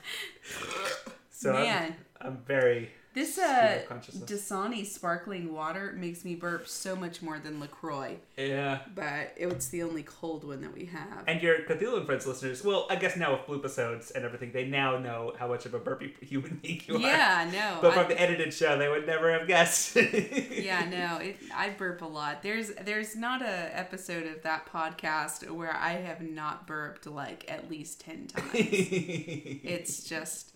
So 1.31 1.53
I'm- 1.53 1.95
I'm, 2.19 2.37
very 2.45 2.91
This 3.13 3.37
uh. 3.39 3.81
Dasani 3.89 4.85
sparkling 4.85 5.51
water 5.51 5.93
makes 5.97 6.23
me 6.23 6.35
burp 6.35 6.67
so 6.67 6.95
much 6.95 7.21
more 7.23 7.39
than 7.39 7.59
LaCroix. 7.59 8.17
yeah. 8.37 8.79
But 8.93 9.33
it's 9.35 9.69
the 9.69 9.81
only 9.83 10.03
cold 10.03 10.43
one 10.43 10.61
that 10.61 10.73
we 10.73 10.85
have. 10.85 11.23
And 11.27 11.41
your 11.41 11.59
Cthulhu 11.59 11.97
and 11.97 12.05
Friends 12.05 12.27
listeners, 12.27 12.63
well, 12.63 12.85
I 12.89 12.95
guess 12.97 13.17
now 13.17 13.31
with 13.31 13.41
bloop 13.47 13.59
episodes 13.59 14.11
and 14.11 14.23
everything, 14.23 14.51
they 14.51 14.65
now 14.67 14.97
know 14.99 15.33
how 15.39 15.47
much 15.47 15.65
of 15.65 15.73
a 15.73 15.79
burpy 15.79 16.13
human 16.21 16.59
being 16.61 16.81
you 16.87 16.95
are. 16.97 16.99
yeah, 16.99 17.49
no. 17.51 17.79
But 17.81 17.91
I- 17.97 18.03
from 18.03 18.07
the 18.09 18.21
edited 18.21 18.53
show, 18.53 18.77
they 18.77 18.87
would 18.89 19.07
never 19.07 19.31
have 19.37 19.47
guessed. 19.47 19.95
yeah, 20.51 20.85
no, 20.89 21.17
it, 21.25 21.37
I 21.55 21.71
burp 21.71 22.01
a 22.03 22.05
lot. 22.05 22.43
There's 22.43 22.71
there's 22.85 23.15
not 23.15 23.41
a 23.41 23.77
episode 23.77 24.27
of 24.27 24.43
that 24.43 24.67
podcast 24.71 25.49
where 25.49 25.75
I 25.75 25.93
have 25.93 26.21
not 26.21 26.67
burped 26.67 27.07
like 27.07 27.49
at 27.51 27.69
least 27.69 28.01
ten 28.01 28.27
times. 28.27 28.51
it's 28.53 30.03
just 30.03 30.51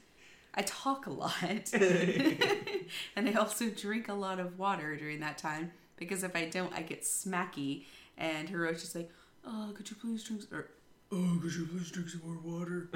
I 0.56 0.62
talk 0.62 1.08
a 1.08 1.10
lot, 1.10 1.34
and 1.74 3.30
I 3.30 3.34
also 3.34 3.70
drink 3.70 4.08
a 4.08 4.14
lot 4.14 4.40
of 4.40 4.60
water 4.60 4.96
during 4.96 5.20
that 5.22 5.38
time 5.38 5.72
because 5.96 6.24
if 6.24 6.36
I 6.36 6.46
don't, 6.46 6.74
I 6.74 6.82
get 6.82 7.04
smacky. 7.04 7.86
And 8.18 8.48
Hiroshi's 8.48 8.96
like, 8.96 9.12
"Oh, 9.46 9.72
could 9.76 9.90
you 9.90 9.96
please 9.96 10.24
drink?" 10.24 10.44
Or, 10.52 10.70
"Oh, 11.12 11.40
could 11.42 11.54
you 11.54 11.66
please 11.66 11.90
drink 11.90 12.10
some 12.10 12.22
more 12.24 12.40
water?" 12.44 12.90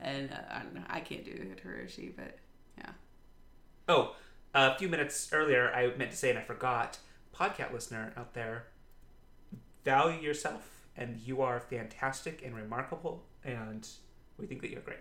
and 0.00 0.32
uh, 0.32 0.54
I 0.54 0.62
don't 0.62 0.74
know. 0.74 0.84
I 0.88 1.00
can't 1.00 1.24
do 1.24 1.32
it, 1.32 1.62
Hiroshi, 1.62 2.16
but 2.16 2.38
yeah. 2.78 2.92
oh, 3.88 4.16
a 4.54 4.78
few 4.78 4.88
minutes 4.88 5.28
earlier, 5.32 5.70
I 5.74 5.94
meant 5.96 6.10
to 6.10 6.16
say, 6.16 6.30
and 6.30 6.38
I 6.38 6.42
forgot, 6.42 6.98
podcast 7.34 7.72
listener 7.72 8.12
out 8.16 8.32
there, 8.32 8.68
value 9.84 10.20
yourself, 10.20 10.86
and 10.96 11.18
you 11.18 11.42
are 11.42 11.60
fantastic 11.60 12.42
and 12.44 12.54
remarkable, 12.54 13.24
and 13.44 13.86
we 14.38 14.46
think 14.46 14.62
that 14.62 14.70
you're 14.70 14.80
great. 14.80 15.00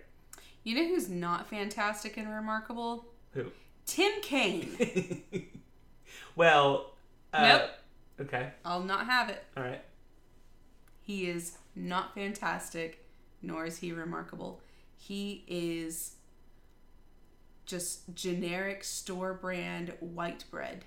You 0.63 0.75
know 0.75 0.87
who's 0.87 1.09
not 1.09 1.49
fantastic 1.49 2.17
and 2.17 2.29
remarkable? 2.29 3.05
Who? 3.33 3.45
Tim 3.85 4.11
Kaine. 4.21 5.23
well, 6.35 6.93
uh, 7.33 7.47
Nope. 7.47 7.69
Okay, 8.21 8.51
I'll 8.65 8.83
not 8.83 9.05
have 9.05 9.29
it. 9.29 9.43
all 9.55 9.63
right. 9.63 9.81
He 11.01 11.27
is 11.29 11.57
not 11.75 12.13
fantastic, 12.13 13.05
nor 13.41 13.65
is 13.65 13.77
he 13.77 13.93
remarkable. 13.93 14.61
He 14.97 15.43
is 15.47 16.15
just 17.65 18.13
generic 18.13 18.83
store 18.83 19.33
brand 19.33 19.93
white 20.01 20.43
bread. 20.51 20.83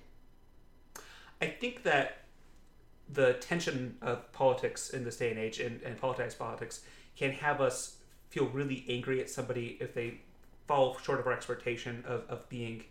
I 1.41 1.47
think 1.47 1.85
that 1.85 2.19
the 3.09 3.35
tension 3.35 3.97
of 4.03 4.31
politics 4.33 4.91
in 4.91 5.05
this 5.05 5.17
day 5.17 5.31
and 5.31 5.39
age 5.39 5.59
and, 5.59 5.81
and 5.83 6.01
politicized 6.01 6.39
politics 6.39 6.83
can 7.17 7.33
have 7.33 7.61
us 7.61 7.97
feel 8.33 8.47
really 8.47 8.85
angry 8.89 9.21
at 9.21 9.29
somebody 9.29 9.77
if 9.79 9.93
they 9.95 10.19
fall 10.67 10.99
short 10.99 11.21
of 11.21 11.27
our 11.27 11.35
expectation 11.35 12.03
of, 12.07 12.23
of 12.31 12.49
being 12.49 12.83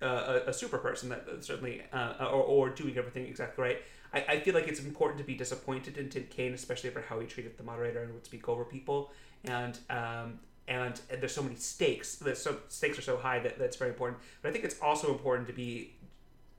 uh, 0.00 0.40
a, 0.46 0.50
a 0.50 0.52
super 0.52 0.78
person 0.78 1.10
that 1.10 1.26
certainly 1.40 1.82
uh, 1.92 2.14
or, 2.20 2.42
or 2.42 2.70
doing 2.70 2.96
everything 2.96 3.26
exactly 3.26 3.62
right. 3.62 3.82
I, 4.14 4.24
I 4.28 4.40
feel 4.40 4.54
like 4.54 4.66
it's 4.66 4.80
important 4.80 5.18
to 5.18 5.24
be 5.24 5.34
disappointed 5.34 5.98
in 5.98 6.08
Tim 6.08 6.26
Kaine, 6.30 6.54
especially 6.54 6.88
for 6.88 7.02
how 7.02 7.20
he 7.20 7.26
treated 7.26 7.58
the 7.58 7.64
moderator 7.64 8.02
and 8.02 8.14
would 8.14 8.24
speak 8.24 8.48
over 8.48 8.64
people. 8.64 9.12
And 9.44 9.78
um, 9.90 10.40
and, 10.66 10.98
and 11.10 11.20
there's 11.20 11.34
so 11.34 11.42
many 11.42 11.56
stakes. 11.56 12.16
The 12.16 12.34
so 12.34 12.58
stakes 12.68 12.98
are 12.98 13.02
so 13.02 13.18
high 13.18 13.40
that 13.40 13.58
that's 13.58 13.76
very 13.76 13.90
important. 13.90 14.20
But 14.40 14.48
I 14.48 14.52
think 14.52 14.64
it's 14.64 14.80
also 14.80 15.10
important 15.12 15.46
to 15.48 15.54
be 15.54 15.92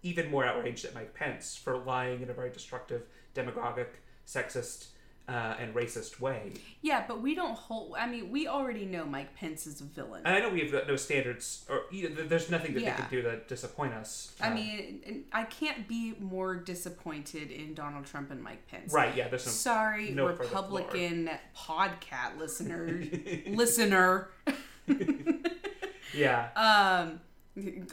even 0.04 0.30
more 0.30 0.46
outraged 0.46 0.86
at 0.86 0.94
Mike 0.94 1.14
Pence 1.14 1.56
for 1.56 1.78
lying 1.78 2.22
in 2.22 2.30
a 2.30 2.34
very 2.34 2.52
destructive, 2.52 3.04
demagogic, 3.34 4.02
sexist, 4.26 4.88
uh, 5.30 5.56
and 5.60 5.74
racist 5.76 6.20
way. 6.20 6.52
Yeah, 6.82 7.06
but 7.08 7.22
we 7.22 7.36
don't 7.36 7.56
hold. 7.56 7.94
I 7.98 8.08
mean, 8.08 8.32
we 8.32 8.48
already 8.48 8.86
know 8.86 9.06
Mike 9.06 9.36
Pence 9.36 9.68
is 9.68 9.80
a 9.82 9.84
villain. 9.84 10.24
And 10.26 10.36
I 10.36 10.40
know 10.40 10.50
we've 10.50 10.72
got 10.72 10.88
no 10.88 10.96
standards, 10.96 11.66
or 11.70 11.82
you 11.92 12.10
know, 12.10 12.24
there's 12.24 12.50
nothing 12.50 12.74
that 12.74 12.82
Yeah. 12.82 12.96
they 12.96 13.02
can 13.04 13.10
do 13.12 13.22
to 13.22 13.38
disappoint 13.48 13.94
us. 13.94 14.34
I 14.42 14.50
Uh, 14.50 14.56
mean, 14.56 15.26
I 15.32 15.44
can't 15.44 15.88
be 15.88 16.16
more 16.20 16.56
disappointed 16.56 17.52
in 17.52 17.74
Donald 17.76 18.06
Trump 18.06 18.32
and 18.32 18.42
Mike 18.42 18.68
Pence. 18.68 18.92
right? 18.92 19.16
Yeah, 19.16 19.28
there's. 19.28 19.44
Sorry, 19.44 20.10
no 20.12 20.26
Republican 20.28 21.30
podcast 21.56 22.38
listener. 22.40 23.04
listener. 23.48 24.30
Yeah, 26.12 26.50
Um, 26.56 27.22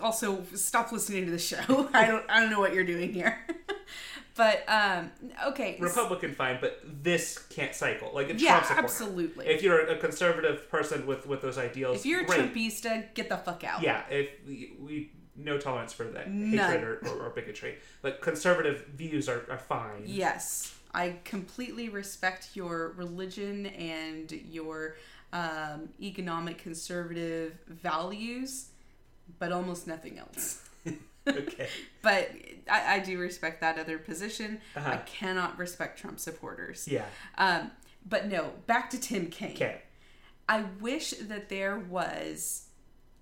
also, 0.01 0.43
stop 0.55 0.91
listening 0.91 1.27
to 1.27 1.31
the 1.31 1.39
show. 1.39 1.59
I 1.93 2.07
don't. 2.07 2.25
I 2.31 2.41
don't 2.41 2.51
know 2.51 2.61
what 2.61 2.73
you're 2.73 2.83
doing 2.85 3.13
here. 3.13 3.39
But 4.37 4.65
um, 4.69 5.11
okay. 5.49 5.77
Republican 5.81 6.35
fine, 6.35 6.59
but 6.61 6.81
this 6.85 7.39
can't 7.39 7.75
cycle. 7.75 8.11
Like 8.15 8.29
it's 8.29 8.43
Yeah, 8.43 8.61
Trump 8.61 8.67
supporter. 8.67 8.85
absolutely. 8.85 9.47
If 9.47 9.63
you're 9.63 9.81
a 9.87 9.97
conservative 9.99 10.69
person 10.71 11.07
with 11.07 11.27
with 11.27 11.43
those 11.43 11.59
ideals, 11.59 11.99
If 11.99 12.07
you're 12.07 12.21
a. 12.23 12.27
Trumpista, 12.27 13.13
get 13.15 13.29
the 13.29 13.37
fuck 13.39 13.65
out. 13.65 13.83
yeah, 13.83 14.03
if 14.11 14.29
we, 14.47 14.75
we 14.81 15.11
no 15.37 15.59
tolerance 15.59 15.93
for 15.93 16.05
that 16.05 16.31
None. 16.31 16.59
hatred 16.59 16.83
or, 16.83 16.99
or, 17.09 17.27
or 17.27 17.31
bigotry, 17.31 17.77
but 18.03 18.21
conservative 18.21 18.87
views 18.95 19.29
are, 19.29 19.45
are 19.51 19.59
fine. 19.59 20.03
Yes, 20.05 20.75
I 20.95 21.17
completely 21.25 21.89
respect 21.89 22.51
your 22.55 22.93
religion 22.97 23.67
and 23.67 24.31
your 24.51 24.97
um, 25.33 25.91
economic 26.01 26.59
conservative 26.59 27.53
values, 27.69 28.69
but 29.39 29.53
almost 29.53 29.87
nothing 29.87 30.19
else. 30.19 30.63
okay. 31.29 31.69
But 32.03 32.31
I, 32.71 32.97
I 32.97 32.99
do 33.01 33.19
respect 33.19 33.61
that 33.63 33.79
other 33.79 33.99
position. 33.99 34.61
I 34.77 34.79
Uh-huh. 34.79 34.99
cannot 35.07 35.59
respect 35.59 35.99
Trump 35.99 36.21
supporters. 36.21 36.87
Yeah. 36.87 37.05
Um, 37.37 37.73
but 38.09 38.27
no, 38.29 38.53
back 38.67 38.91
to 38.91 39.01
Tim 39.01 39.27
Kaine. 39.29 39.53
Okay. 39.53 39.83
I 40.49 40.65
wish 40.81 41.11
that 41.11 41.49
there 41.49 41.77
was 41.79 42.67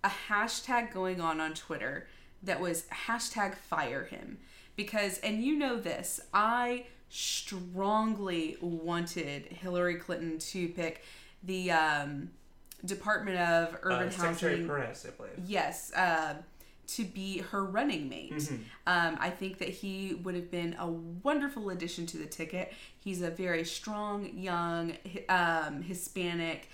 a 0.03 0.11
hashtag 0.29 0.93
going 0.93 1.21
on 1.23 1.41
on 1.41 1.55
Twitter 1.55 2.07
that 2.43 2.61
was 2.61 2.85
hashtag 3.07 3.55
fire 3.55 4.05
him. 4.05 4.37
Because, 4.77 5.19
and 5.21 5.43
you 5.43 5.57
know 5.57 5.79
this, 5.79 6.21
I 6.35 6.87
strongly 7.09 8.57
wanted 8.61 9.47
Hillary 9.47 9.95
Clinton 9.97 10.39
to 10.39 10.69
pick 10.69 11.03
the 11.43 11.71
um, 11.71 12.31
Department 12.85 13.39
of 13.39 13.77
Urban 13.83 14.09
Uh, 14.09 14.11
Secretary 14.11 14.53
Housing. 14.57 14.67
Perez, 14.67 15.07
I 15.07 15.11
believe. 15.17 15.33
Yes, 15.47 15.93
uh, 15.95 16.35
to 16.87 17.05
be 17.05 17.39
her 17.39 17.65
running 17.65 18.09
mate. 18.09 18.33
Mm-hmm. 18.33 18.55
Um, 18.87 19.17
I 19.21 19.31
think 19.31 19.59
that 19.59 19.69
he 19.69 20.15
would 20.23 20.35
have 20.35 20.51
been 20.51 20.77
a 20.79 20.87
wonderful 20.89 21.71
addition 21.71 22.07
to 22.07 22.19
the 22.19 22.27
ticket. 22.27 22.73
He's 22.99 23.23
a 23.23 23.31
very 23.31 23.65
strong, 23.65 24.31
young, 24.37 24.95
um, 25.29 25.83
Hispanic 25.83 26.69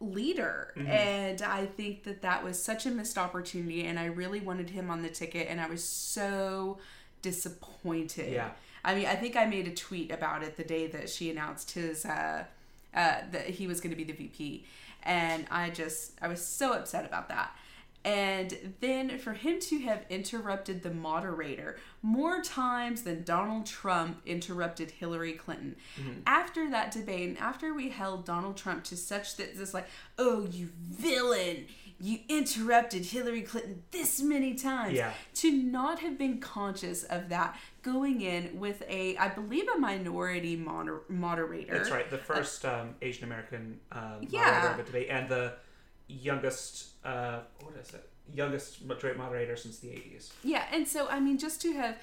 leader. 0.00 0.72
Mm-hmm. 0.76 0.88
And 0.88 1.42
I 1.42 1.66
think 1.66 2.04
that 2.04 2.22
that 2.22 2.44
was 2.44 2.62
such 2.62 2.86
a 2.86 2.90
missed 2.90 3.18
opportunity. 3.18 3.84
And 3.84 3.98
I 3.98 4.06
really 4.06 4.40
wanted 4.40 4.70
him 4.70 4.90
on 4.90 5.02
the 5.02 5.10
ticket. 5.10 5.48
And 5.48 5.60
I 5.60 5.68
was 5.68 5.84
so 5.84 6.78
disappointed. 7.22 8.32
Yeah. 8.32 8.50
I 8.86 8.94
mean, 8.94 9.06
I 9.06 9.16
think 9.16 9.36
I 9.36 9.46
made 9.46 9.66
a 9.66 9.74
tweet 9.74 10.12
about 10.12 10.44
it 10.44 10.56
the 10.56 10.64
day 10.64 10.86
that 10.86 11.10
she 11.10 11.28
announced 11.28 11.72
his 11.72 12.04
uh, 12.04 12.44
uh, 12.94 13.16
that 13.32 13.50
he 13.50 13.66
was 13.66 13.80
going 13.80 13.90
to 13.90 13.96
be 13.96 14.04
the 14.04 14.12
VP, 14.12 14.64
and 15.02 15.44
I 15.50 15.70
just 15.70 16.12
I 16.22 16.28
was 16.28 16.42
so 16.42 16.72
upset 16.72 17.04
about 17.04 17.28
that. 17.28 17.50
And 18.06 18.74
then 18.80 19.18
for 19.18 19.32
him 19.32 19.58
to 19.62 19.80
have 19.80 20.06
interrupted 20.08 20.82
the 20.84 20.90
moderator 20.92 21.76
more 22.02 22.40
times 22.40 23.02
than 23.02 23.24
Donald 23.24 23.66
Trump 23.66 24.22
interrupted 24.24 24.92
Hillary 24.92 25.32
Clinton. 25.32 25.74
After 26.24 26.70
that 26.70 26.92
debate, 26.92 27.28
and 27.30 27.38
after 27.38 27.74
we 27.74 27.88
held 27.88 28.24
Donald 28.24 28.56
Trump 28.56 28.84
to 28.84 28.96
such 28.96 29.36
that 29.36 29.56
this 29.58 29.74
like, 29.74 29.88
oh 30.18 30.46
you 30.50 30.68
villain, 30.80 31.66
you 32.00 32.20
interrupted 32.28 33.06
Hillary 33.06 33.42
Clinton 33.42 33.82
this 33.90 34.22
many 34.22 34.54
times 34.54 34.94
Yeah. 34.94 35.12
to 35.34 35.50
not 35.50 35.98
have 35.98 36.16
been 36.16 36.38
conscious 36.38 37.02
of 37.04 37.28
that 37.30 37.58
going 37.82 38.20
in 38.20 38.58
with 38.60 38.82
a 38.88 39.16
i 39.16 39.28
believe 39.28 39.64
a 39.74 39.78
minority 39.78 40.56
moder- 40.56 41.02
moderator 41.08 41.76
That's 41.78 41.90
right. 41.90 42.08
The 42.10 42.18
first 42.18 42.64
um, 42.64 42.94
Asian 43.02 43.24
American 43.24 43.80
um, 43.92 44.18
Yeah. 44.28 44.40
moderator 44.44 44.68
of 44.70 44.76
the 44.76 44.82
debate, 44.84 45.08
and 45.10 45.28
the 45.28 45.54
youngest. 46.08 46.88
Uh, 47.04 47.40
what 47.60 47.74
is 47.76 47.92
it? 47.94 48.08
Youngest 48.34 48.84
moderate 48.84 49.16
moderator 49.16 49.54
since 49.56 49.78
the 49.78 49.90
eighties. 49.90 50.32
yeah 50.42 50.64
and 50.72 50.86
so 50.88 51.06
i 51.08 51.20
mean 51.20 51.38
just 51.38 51.62
to 51.62 51.72
have 51.74 51.96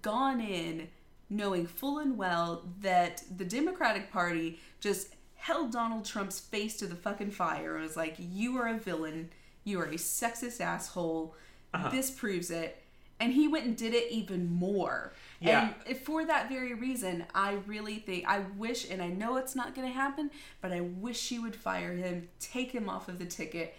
gone 0.00 0.40
in 0.40 0.88
knowing 1.28 1.66
full 1.66 1.98
and 1.98 2.16
well 2.16 2.62
that 2.80 3.22
the 3.36 3.44
democratic 3.44 4.10
party 4.10 4.58
just 4.80 5.14
held 5.34 5.70
donald 5.70 6.06
trump's 6.06 6.40
face 6.40 6.78
to 6.78 6.86
the 6.86 6.94
fucking 6.94 7.30
fire 7.30 7.74
and 7.74 7.84
was 7.84 7.94
like 7.94 8.14
you 8.18 8.56
are 8.56 8.68
a 8.68 8.78
villain 8.78 9.28
you 9.64 9.78
are 9.78 9.84
a 9.84 9.96
sexist 9.96 10.62
asshole 10.62 11.34
Uh-huh. 11.74 11.90
this 11.90 12.10
proves 12.10 12.50
it 12.50 12.82
and 13.20 13.34
he 13.34 13.46
went 13.46 13.66
and 13.66 13.76
did 13.76 13.92
it 13.92 14.10
even 14.10 14.50
more 14.50 15.12
Yeah. 15.40 15.74
and 15.86 15.96
for 15.98 16.24
that 16.24 16.48
very 16.48 16.72
reason 16.74 17.24
i 17.34 17.58
really 17.66 17.96
think 17.96 18.24
i 18.26 18.40
wish 18.56 18.88
and 18.90 19.02
i 19.02 19.08
know 19.08 19.36
it's 19.36 19.54
not 19.54 19.74
going 19.74 19.86
to 19.86 19.92
happen 19.94 20.30
but 20.62 20.72
i 20.72 20.80
wish 20.80 21.18
she 21.20 21.38
would 21.38 21.54
fire 21.54 21.92
him 21.94 22.28
take 22.40 22.72
him 22.72 22.88
off 22.88 23.08
of 23.08 23.18
the 23.18 23.26
ticket 23.26 23.76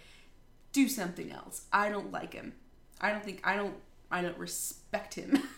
do 0.72 0.88
something 0.88 1.32
else 1.32 1.62
i 1.72 1.88
don't 1.88 2.12
like 2.12 2.32
him 2.32 2.52
i 3.00 3.10
don't 3.10 3.24
think 3.24 3.40
i 3.44 3.56
don't 3.56 3.74
i 4.10 4.22
don't 4.22 4.38
respect 4.38 5.14
him 5.14 5.42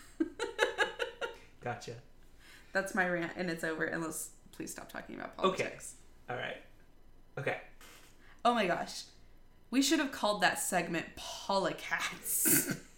Gotcha. 1.63 1.93
That's 2.73 2.95
my 2.95 3.07
rant, 3.07 3.33
and 3.35 3.49
it's 3.49 3.63
over. 3.63 3.83
And 3.83 4.01
let's 4.01 4.29
please 4.51 4.71
stop 4.71 4.91
talking 4.91 5.15
about 5.15 5.37
politics. 5.37 5.95
Okay. 6.29 6.35
All 6.39 6.43
right. 6.43 6.57
Okay. 7.37 7.57
Oh 8.43 8.53
my 8.53 8.65
gosh. 8.65 9.03
We 9.69 9.81
should 9.81 9.99
have 9.99 10.11
called 10.11 10.41
that 10.41 10.59
segment 10.59 11.05
Polycats. 11.17 12.77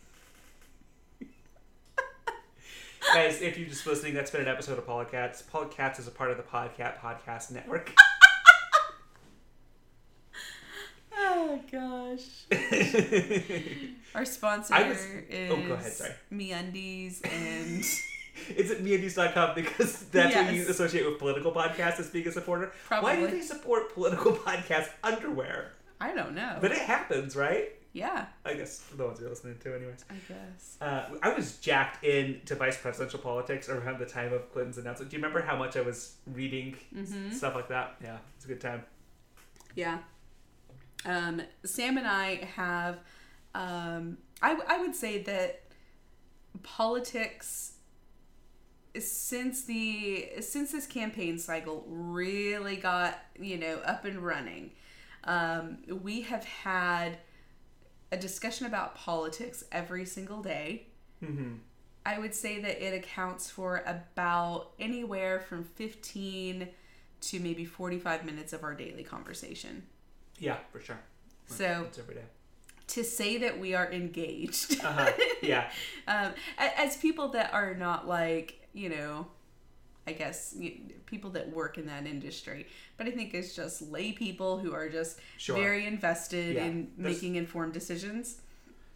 Guys, 3.14 3.42
if 3.42 3.60
you're 3.60 3.70
just 3.70 3.86
listening, 3.86 4.16
that's 4.16 4.32
been 4.32 4.42
an 4.42 4.48
episode 4.48 4.80
of 4.80 4.88
Polycats. 4.88 5.44
Polycats 5.44 6.00
is 6.00 6.08
a 6.08 6.12
part 6.12 6.32
of 6.32 6.38
the 6.38 6.44
Podcat 6.44 7.00
Podcast 7.00 7.52
Network. 7.52 7.94
oh 11.16 11.60
gosh. 11.72 12.46
Our 14.16 14.26
sponsor 14.26 14.74
was- 14.88 15.06
is 15.30 15.52
oh, 15.52 15.62
go 15.68 15.74
ahead, 15.74 15.92
sorry. 15.94 16.14
MeUndies 16.34 17.24
and 17.32 17.86
Is 18.58 18.72
it 18.72 18.84
meundies.com 18.84 19.54
because 19.54 20.06
that's 20.06 20.36
what 20.36 20.52
you 20.52 20.68
associate 20.68 21.06
with 21.06 21.20
political 21.20 21.52
podcasts 21.52 22.00
as 22.00 22.10
being 22.10 22.28
a 22.28 22.32
supporter? 22.32 22.72
Why 22.88 23.16
do 23.16 23.28
they 23.28 23.42
support 23.42 23.94
political 23.94 24.32
podcast 24.34 24.90
underwear? 25.04 25.74
I 26.02 26.16
don't 26.16 26.34
know. 26.34 26.58
But 26.60 26.72
it 26.72 26.80
happens, 26.80 27.36
right? 27.36 27.74
Yeah, 27.94 28.26
I 28.44 28.56
guess 28.56 28.80
the 28.98 29.06
ones 29.06 29.20
you're 29.22 29.30
listening 29.30 29.58
to, 29.60 29.76
anyways. 29.76 30.04
I 30.10 30.16
guess. 30.28 30.78
Uh, 30.82 31.06
I 31.22 31.34
was 31.34 31.58
jacked 31.58 32.04
into 32.04 32.56
vice 32.56 32.78
presidential 32.78 33.20
politics 33.20 33.70
around 33.70 34.00
the 34.00 34.06
time 34.06 34.34
of 34.34 34.52
Clinton's 34.52 34.78
announcement. 34.80 35.12
Do 35.12 35.16
you 35.18 35.22
remember 35.24 35.42
how 35.46 35.56
much 35.56 35.78
I 35.78 35.82
was 35.82 36.16
reading 36.34 36.76
Mhm. 36.96 37.32
stuff 37.34 37.54
like 37.56 37.68
that? 37.70 37.96
Yeah, 38.04 38.18
it's 38.36 38.46
a 38.46 38.48
good 38.48 38.62
time. 38.62 38.84
Yeah. 39.76 40.00
Um, 41.06 41.42
Sam 41.66 41.98
and 41.98 42.08
I 42.08 42.36
have, 42.56 43.00
um, 43.54 44.18
I, 44.42 44.58
I 44.68 44.78
would 44.80 44.96
say 44.96 45.22
that 45.24 45.62
politics 46.64 47.74
since 49.00 49.64
the 49.66 50.30
since 50.40 50.72
this 50.72 50.86
campaign 50.86 51.40
cycle 51.40 51.84
really 51.88 52.76
got 52.76 53.20
you 53.40 53.58
know 53.58 53.78
up 53.86 54.06
and 54.06 54.20
running 54.20 54.70
um, 55.24 55.80
we 56.04 56.22
have 56.22 56.44
had 56.46 57.18
a 58.14 58.18
discussion 58.18 58.66
about 58.68 58.96
politics 58.96 59.64
every 59.72 60.06
single 60.06 60.42
day 60.42 60.88
hmm 61.20 61.54
i 62.06 62.20
would 62.20 62.36
say 62.36 62.62
that 62.62 62.76
it 62.86 62.94
accounts 63.02 63.50
for 63.50 63.82
about 63.88 64.72
anywhere 64.80 65.40
from 65.40 65.64
15 65.64 66.68
to 67.22 67.40
maybe 67.40 67.66
45 67.66 68.26
minutes 68.26 68.52
of 68.54 68.64
our 68.64 68.76
daily 68.76 69.04
conversation 69.04 69.84
Yeah, 70.38 70.58
for 70.72 70.80
sure. 70.82 71.00
So- 71.48 71.86
it's 71.88 71.98
every 72.00 72.16
day. 72.16 72.26
to 72.88 73.04
say 73.04 73.38
that 73.38 73.58
we 73.60 73.74
are 73.74 73.90
engaged 73.92 74.70
Uh-huh. 74.84 75.12
Yeah, 75.42 75.70
um, 76.08 76.34
as 76.58 76.98
people 76.98 77.30
that 77.30 77.54
are 77.54 77.74
not 77.88 78.08
like 78.08 78.68
you 78.74 78.90
know 78.90 79.28
i 80.08 80.12
guess 80.12 80.56
people 81.06 81.30
that 81.30 81.50
work 81.54 81.78
in 81.78 81.86
that 81.88 82.06
industry 82.06 82.66
but 82.98 83.08
i 83.08 83.12
think 83.12 83.34
it's 83.34 83.56
just 83.56 83.82
lay 83.92 84.12
people 84.12 84.58
who 84.60 84.74
are 84.74 84.90
just 84.90 85.20
Sure. 85.38 85.58
very 85.58 85.86
invested 85.86 86.56
Yeah. 86.56 86.66
in 86.66 86.92
There's- 86.98 87.16
making 87.16 87.36
informed 87.36 87.74
decisions 87.74 88.40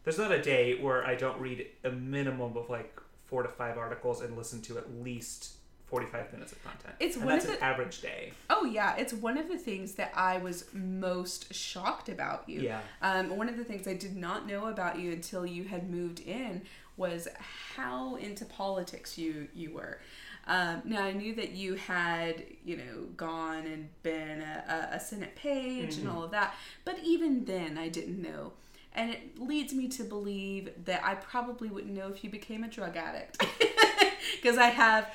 there's 0.03 0.17
not 0.17 0.31
a 0.31 0.41
day 0.41 0.79
where 0.81 1.05
I 1.05 1.15
don't 1.15 1.37
read 1.41 1.67
a 1.83 1.91
minimum 1.91 2.55
of 2.55 2.69
like 2.69 2.97
four 3.25 3.43
to 3.43 3.49
five 3.49 3.77
articles 3.77 4.21
and 4.21 4.37
listen 4.37 4.61
to 4.61 4.77
at 4.77 4.89
least 5.03 5.55
45 5.87 6.31
minutes 6.31 6.53
of 6.53 6.63
content. 6.63 6.95
It's 7.01 7.17
and 7.17 7.25
one 7.25 7.33
that's 7.33 7.43
of 7.43 7.51
an 7.51 7.57
the- 7.59 7.65
average 7.65 7.99
day. 8.01 8.31
oh 8.49 8.63
yeah 8.63 8.95
it's 8.95 9.11
one 9.11 9.37
of 9.37 9.49
the 9.49 9.57
things 9.57 9.95
that 9.95 10.13
i 10.15 10.37
was 10.37 10.65
most 10.73 11.53
shocked 11.53 12.07
about 12.07 12.47
you 12.47 12.61
Yeah. 12.61 12.79
um, 13.01 13.35
one 13.35 13.49
of 13.49 13.57
the 13.57 13.65
things 13.65 13.85
i 13.85 13.93
did 13.93 14.15
not 14.15 14.47
know 14.47 14.67
about 14.67 14.97
you 14.97 15.11
until 15.11 15.45
you 15.45 15.65
had 15.65 15.89
moved 15.89 16.21
in 16.21 16.61
was 16.95 17.27
how 17.75 18.15
into 18.15 18.45
politics 18.45 19.17
you 19.17 19.49
you 19.53 19.73
were 19.73 19.99
um, 20.47 20.81
now 20.85 21.03
I 21.03 21.11
knew 21.11 21.35
that 21.35 21.51
you 21.51 21.75
had, 21.75 22.43
you 22.63 22.77
know, 22.77 23.07
gone 23.17 23.67
and 23.67 23.89
been 24.01 24.41
a, 24.41 24.91
a, 24.93 24.99
Senate 24.99 25.36
page 25.36 25.97
and 25.97 26.07
all 26.07 26.23
of 26.23 26.31
that, 26.31 26.55
but 26.86 26.97
even 27.03 27.43
then 27.43 27.77
I 27.77 27.89
didn't 27.89 28.21
know, 28.21 28.53
and 28.93 29.12
it 29.12 29.38
leads 29.39 29.73
me 29.73 29.89
to 29.89 30.03
believe 30.03 30.69
that 30.86 31.03
I 31.03 31.15
probably 31.15 31.67
wouldn't 31.67 31.93
know 31.93 32.07
if 32.07 32.23
you 32.23 32.29
became 32.29 32.63
a 32.63 32.69
drug 32.69 32.95
addict, 32.95 33.45
because 34.36 34.57
I 34.57 34.67
have, 34.67 35.13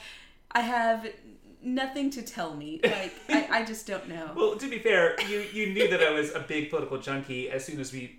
I 0.51 0.61
have 0.61 1.09
nothing 1.63 2.11
to 2.11 2.21
tell 2.21 2.55
me. 2.55 2.81
Like 2.85 3.15
I, 3.31 3.61
I 3.61 3.65
just 3.65 3.87
don't 3.87 4.09
know. 4.09 4.33
Well, 4.37 4.57
to 4.57 4.69
be 4.69 4.81
fair, 4.81 5.17
you, 5.31 5.47
you 5.53 5.73
knew 5.73 5.89
that 5.89 6.03
I 6.03 6.11
was 6.11 6.35
a 6.35 6.41
big 6.41 6.69
political 6.69 6.99
junkie 6.99 7.51
as 7.51 7.65
soon 7.65 7.81
as 7.81 7.91
we 7.91 8.19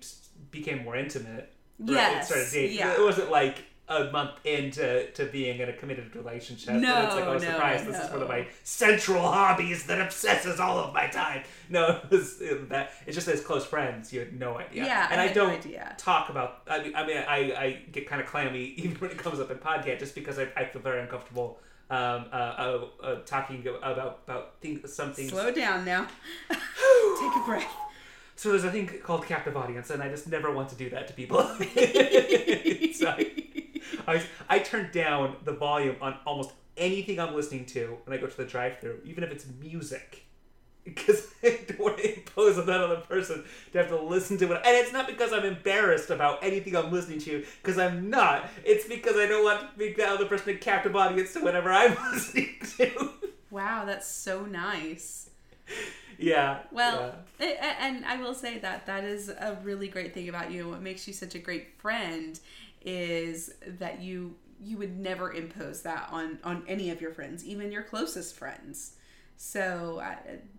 became 0.50 0.82
more 0.82 0.96
intimate. 0.96 1.52
right, 1.78 1.94
Yes, 1.94 2.26
started 2.26 2.48
dating. 2.52 2.76
yeah. 2.76 2.94
It 2.94 3.00
wasn't 3.00 3.30
like 3.30 3.64
a 3.86 4.10
month 4.10 4.32
into 4.44 5.10
to 5.12 5.26
being 5.26 5.60
in 5.60 5.68
a 5.68 5.72
committed 5.72 6.16
relationship. 6.16 6.70
and 6.70 6.82
No, 6.82 7.04
it's 7.04 7.14
like, 7.14 7.24
oh, 7.24 7.32
no, 7.34 7.38
surprise, 7.38 7.84
this 7.84 7.98
is 7.98 8.10
one 8.10 8.22
of 8.22 8.28
my 8.28 8.46
central 8.62 9.20
hobbies 9.20 9.84
that 9.86 10.00
obsesses 10.00 10.58
all 10.58 10.78
of 10.78 10.94
my 10.94 11.06
time. 11.06 11.42
No, 11.68 12.00
it 12.04 12.10
was 12.10 12.40
it, 12.40 12.68
that. 12.70 12.92
It's 13.06 13.14
just 13.14 13.28
as 13.28 13.42
close 13.42 13.66
friends, 13.66 14.10
you 14.12 14.20
had 14.20 14.38
no 14.38 14.58
idea. 14.58 14.86
Yeah, 14.86 15.08
and 15.10 15.20
I 15.20 15.24
I, 15.24 15.32
don't 15.32 15.50
idea. 15.50 15.94
talk 15.98 16.30
about. 16.30 16.62
I 16.66 16.82
mean, 16.82 16.96
I 16.96 17.06
mean, 17.06 17.16
I, 17.18 17.36
I 17.36 17.78
get 17.92 18.08
kind 18.08 18.22
of 18.22 18.26
clammy 18.26 18.62
even 18.76 18.96
when 18.96 19.10
it 19.10 19.18
comes 19.18 19.38
up 19.38 19.50
in 19.50 19.58
podcast, 19.58 19.98
just 19.98 20.14
because 20.14 20.38
I, 20.38 20.48
I 20.56 20.64
feel 20.64 20.80
very 20.80 21.02
uncomfortable. 21.02 21.58
Um, 21.90 22.24
uh, 22.32 22.36
uh, 22.36 22.84
uh, 23.02 23.14
talking 23.26 23.60
about 23.66 24.20
about 24.26 24.54
things, 24.62 24.90
some 24.94 25.12
things. 25.12 25.28
Slow 25.28 25.52
down 25.52 25.84
now. 25.84 26.06
Take 26.48 27.36
a 27.36 27.42
breath. 27.44 27.83
So 28.36 28.50
there's 28.50 28.64
a 28.64 28.70
thing 28.70 28.88
called 29.02 29.26
captive 29.26 29.56
audience, 29.56 29.90
and 29.90 30.02
I 30.02 30.08
just 30.08 30.28
never 30.28 30.50
want 30.50 30.68
to 30.70 30.74
do 30.74 30.90
that 30.90 31.06
to 31.08 31.14
people. 31.14 31.42
so 32.94 33.08
I, 33.08 33.30
I, 34.06 34.22
I 34.48 34.58
turn 34.58 34.90
down 34.92 35.36
the 35.44 35.52
volume 35.52 35.96
on 36.00 36.16
almost 36.26 36.50
anything 36.76 37.20
I'm 37.20 37.34
listening 37.34 37.66
to 37.66 37.98
when 38.04 38.16
I 38.16 38.20
go 38.20 38.26
to 38.26 38.36
the 38.36 38.44
drive-through, 38.44 39.00
even 39.04 39.24
if 39.24 39.30
it's 39.30 39.46
music, 39.60 40.24
because 40.84 41.28
I 41.42 41.60
don't 41.68 41.80
want 41.80 41.98
to 41.98 42.14
impose 42.16 42.58
on 42.58 42.66
that 42.66 42.80
other 42.80 42.96
person 42.96 43.44
to 43.72 43.78
have 43.78 43.88
to 43.88 44.00
listen 44.00 44.36
to 44.38 44.52
it. 44.52 44.62
And 44.64 44.76
it's 44.76 44.92
not 44.92 45.06
because 45.06 45.32
I'm 45.32 45.44
embarrassed 45.44 46.10
about 46.10 46.42
anything 46.42 46.76
I'm 46.76 46.92
listening 46.92 47.20
to, 47.20 47.44
because 47.62 47.78
I'm 47.78 48.10
not. 48.10 48.50
It's 48.64 48.86
because 48.86 49.16
I 49.16 49.26
don't 49.26 49.44
want 49.44 49.60
to 49.60 49.78
make 49.78 49.96
that 49.96 50.08
other 50.08 50.26
person 50.26 50.50
a 50.50 50.58
captive 50.58 50.96
audience 50.96 51.32
to 51.34 51.40
whatever 51.40 51.72
I'm 51.72 51.96
listening 52.12 52.56
to. 52.78 53.10
Wow, 53.50 53.84
that's 53.84 54.08
so 54.08 54.44
nice. 54.44 55.30
yeah. 56.18 56.60
Well, 56.72 57.14
a- 57.40 57.62
and 57.82 58.04
I 58.04 58.16
will 58.16 58.34
say 58.34 58.58
that 58.58 58.86
that 58.86 59.04
is 59.04 59.28
a 59.28 59.58
really 59.62 59.88
great 59.88 60.14
thing 60.14 60.28
about 60.28 60.50
you. 60.50 60.68
What 60.68 60.82
makes 60.82 61.06
you 61.06 61.12
such 61.14 61.34
a 61.34 61.38
great 61.38 61.78
friend 61.80 62.38
is 62.82 63.52
that 63.66 64.00
you 64.00 64.34
you 64.62 64.78
would 64.78 64.98
never 64.98 65.32
impose 65.32 65.82
that 65.82 66.08
on 66.10 66.38
on 66.44 66.62
any 66.68 66.90
of 66.90 67.00
your 67.00 67.12
friends, 67.12 67.44
even 67.44 67.72
your 67.72 67.82
closest 67.82 68.36
friends. 68.36 68.96
So, 69.36 70.00
I, 70.00 70.16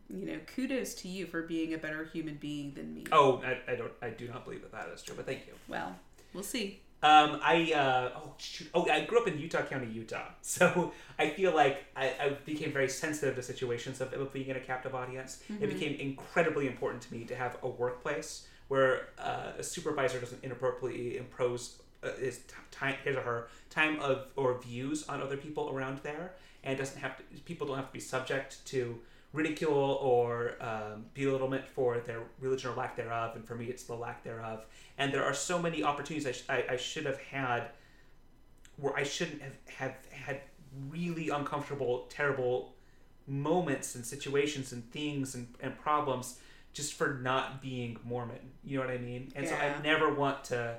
you 0.10 0.26
know, 0.26 0.40
kudos 0.54 0.96
to 0.96 1.08
you 1.08 1.26
for 1.28 1.44
being 1.44 1.74
a 1.74 1.78
better 1.78 2.04
human 2.06 2.36
being 2.36 2.74
than 2.74 2.94
me. 2.94 3.06
Oh, 3.12 3.42
I, 3.44 3.72
I 3.72 3.76
don't. 3.76 3.92
I 4.02 4.10
do 4.10 4.28
not 4.28 4.44
believe 4.44 4.62
that 4.64 4.72
that 4.74 4.90
is 4.94 5.02
true, 5.02 5.16
but 5.16 5.26
thank 5.26 5.48
you. 5.48 5.54
Well, 5.68 5.96
we'll 6.34 6.44
see. 6.44 6.82
Um, 7.06 7.40
I 7.44 7.72
uh, 7.72 8.10
oh 8.18 8.34
shoot, 8.40 8.68
oh 8.74 8.90
I 8.90 9.06
grew 9.06 9.20
up 9.20 9.28
in 9.28 9.38
Utah 9.38 9.62
County, 9.62 9.86
Utah, 9.94 10.30
so 10.42 10.92
I 11.20 11.30
feel 11.30 11.54
like 11.54 11.86
I, 11.96 12.12
I 12.20 12.30
became 12.46 12.72
very 12.72 12.90
sensitive 12.90 13.36
to 13.36 13.44
situations 13.44 14.02
of, 14.02 14.12
of 14.14 14.34
being 14.34 14.48
in 14.48 14.56
a 14.56 14.60
captive 14.60 14.96
audience. 14.96 15.44
It 15.62 15.68
became 15.68 16.00
incredibly 16.00 16.66
important 16.66 17.04
to 17.04 17.14
me 17.14 17.24
to 17.26 17.36
have 17.36 17.58
a 17.62 17.68
workplace 17.68 18.48
where 18.70 19.10
uh, 19.20 19.52
a 19.60 19.62
supervisor 19.62 20.20
doesn't 20.20 20.44
inappropriately 20.44 21.18
impose 21.18 21.80
uh, 22.02 22.10
his 22.14 22.40
t- 22.40 22.56
time, 22.72 22.96
his 23.04 23.16
or 23.16 23.22
her 23.22 23.48
time 23.70 24.00
of 24.00 24.26
or 24.36 24.60
views 24.60 25.08
on 25.08 25.22
other 25.22 25.38
people 25.38 25.70
around 25.70 26.00
there, 26.02 26.34
and 26.64 26.76
doesn't 26.76 27.00
have 27.00 27.18
to. 27.18 27.24
People 27.42 27.68
don't 27.68 27.76
have 27.76 27.90
to 27.90 27.94
be 27.94 28.00
subject 28.00 28.66
to 28.66 29.00
ridicule 29.36 30.00
or 30.02 30.56
um, 30.62 31.06
belittlement 31.14 31.68
for 31.68 32.00
their 32.00 32.22
religion 32.40 32.72
or 32.72 32.76
lack 32.76 32.96
thereof. 32.96 33.36
And 33.36 33.46
for 33.46 33.56
me, 33.56 33.66
it's 33.66 33.84
the 33.84 33.96
lack 33.96 34.24
thereof. 34.24 34.66
And 34.98 35.14
there 35.14 35.24
are 35.24 35.34
so 35.34 35.62
many 35.62 35.84
opportunities 35.84 36.26
I, 36.26 36.32
sh- 36.32 36.44
I, 36.50 36.74
I 36.74 36.78
should 36.78 37.06
have 37.06 37.20
had 37.20 37.70
where 38.78 38.96
I 38.96 39.04
shouldn't 39.04 39.42
have, 39.42 39.56
have 39.78 39.96
had 40.12 40.42
really 40.90 41.30
uncomfortable, 41.30 42.08
terrible 42.10 42.76
moments 43.28 43.96
and 43.96 44.06
situations 44.06 44.72
and 44.72 44.90
things 44.92 45.36
and, 45.36 45.48
and 45.60 45.78
problems 45.78 46.40
just 46.74 46.94
for 46.94 47.20
not 47.22 47.62
being 47.62 47.98
Mormon. 48.04 48.52
You 48.64 48.78
know 48.78 48.86
what 48.86 48.94
I 48.94 48.98
mean? 48.98 49.32
And 49.36 49.48
so 49.48 49.56
I 49.56 49.82
never 49.82 50.14
want 50.14 50.44
to 50.46 50.76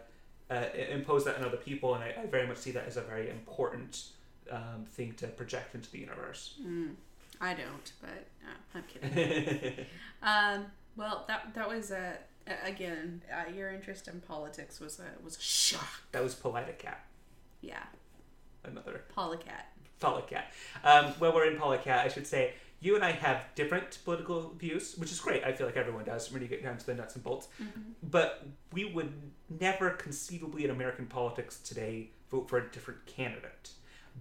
uh, 0.51 0.65
impose 0.91 1.25
that 1.25 1.37
on 1.37 1.45
other 1.45 1.57
people. 1.57 1.95
And 1.95 2.05
I, 2.05 2.15
I 2.23 2.27
very 2.27 2.47
much 2.47 2.59
see 2.59 2.71
that 2.73 2.87
as 2.87 2.97
a 2.97 3.01
very 3.03 3.31
important 3.31 4.05
um, 4.51 4.85
thing 4.93 5.15
to 5.15 5.27
project 5.27 5.75
into 5.75 5.91
the 5.91 5.99
universe. 5.99 6.55
Mm, 6.63 6.95
I 7.41 7.55
don't, 7.55 7.93
but 8.01 8.27
uh, 8.45 8.57
I'm 8.75 8.85
kidding. 8.85 9.87
Um, 10.23 10.67
well, 10.97 11.25
that 11.29 11.53
that 11.55 11.69
was 11.69 11.91
a 11.91 12.17
again 12.65 13.23
uh, 13.33 13.51
your 13.53 13.71
interest 13.71 14.09
in 14.09 14.21
politics 14.23 14.81
was 14.81 14.99
a 14.99 15.23
was 15.23 15.37
a 15.37 15.41
shock. 15.41 16.03
that 16.13 16.23
was 16.23 16.35
Polite 16.35 16.79
Cat, 16.79 17.05
Yeah, 17.61 17.83
another 18.65 19.05
Polycat. 19.17 19.67
Polycat. 20.01 20.45
Um, 20.85 21.13
when 21.19 21.35
we're 21.35 21.45
in 21.51 21.59
Polycat, 21.59 21.99
I 21.99 22.09
should 22.09 22.27
say 22.27 22.55
you 22.81 22.95
and 22.97 23.05
I 23.05 23.13
have 23.13 23.43
different 23.55 23.99
political 24.05 24.53
views, 24.59 24.95
which 24.97 25.13
is 25.13 25.21
great. 25.21 25.45
I 25.45 25.53
feel 25.53 25.67
like 25.67 25.77
everyone 25.77 26.05
does 26.05 26.33
when 26.33 26.43
you 26.43 26.49
get 26.49 26.63
down 26.63 26.77
to 26.79 26.87
the 26.87 26.95
nuts 26.95 27.15
and 27.15 27.23
bolts. 27.25 27.49
But 28.03 28.47
we 28.73 28.85
would 28.87 29.13
never 29.61 29.91
conceivably 29.91 30.65
in 30.65 30.71
American 30.71 31.07
politics 31.07 31.59
today 31.61 32.11
vote 32.31 32.49
for 32.49 32.59
a 32.59 32.71
different 32.71 33.05
candidate. 33.07 33.71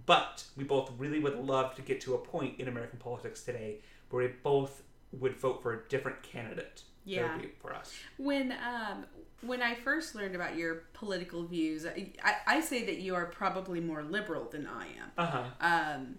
But 0.04 0.44
we 0.56 0.64
both 0.64 0.92
really 0.98 1.20
would 1.20 1.38
love 1.38 1.74
to 1.76 1.82
get 1.82 2.00
to 2.02 2.14
a 2.14 2.18
point 2.18 2.60
in 2.60 2.68
American 2.68 2.98
politics 2.98 3.42
today 3.42 3.78
where 4.10 4.26
we 4.26 4.32
both 4.42 4.82
would 5.12 5.36
vote 5.36 5.62
for 5.62 5.72
a 5.72 5.88
different 5.88 6.22
candidate. 6.22 6.82
Yeah. 7.04 7.38
for 7.60 7.72
us. 7.72 7.94
When 8.18 8.52
um 8.52 9.06
when 9.42 9.62
I 9.62 9.74
first 9.74 10.14
learned 10.14 10.34
about 10.34 10.56
your 10.56 10.82
political 10.92 11.44
views, 11.44 11.86
I, 11.86 12.10
I, 12.24 12.34
I 12.46 12.60
say 12.60 12.84
that 12.86 12.98
you 12.98 13.14
are 13.14 13.26
probably 13.26 13.80
more 13.80 14.02
liberal 14.02 14.44
than 14.44 14.66
I 14.66 14.86
am. 14.86 15.10
Uh 15.16 15.26
huh. 15.26 15.44
Um, 15.60 16.16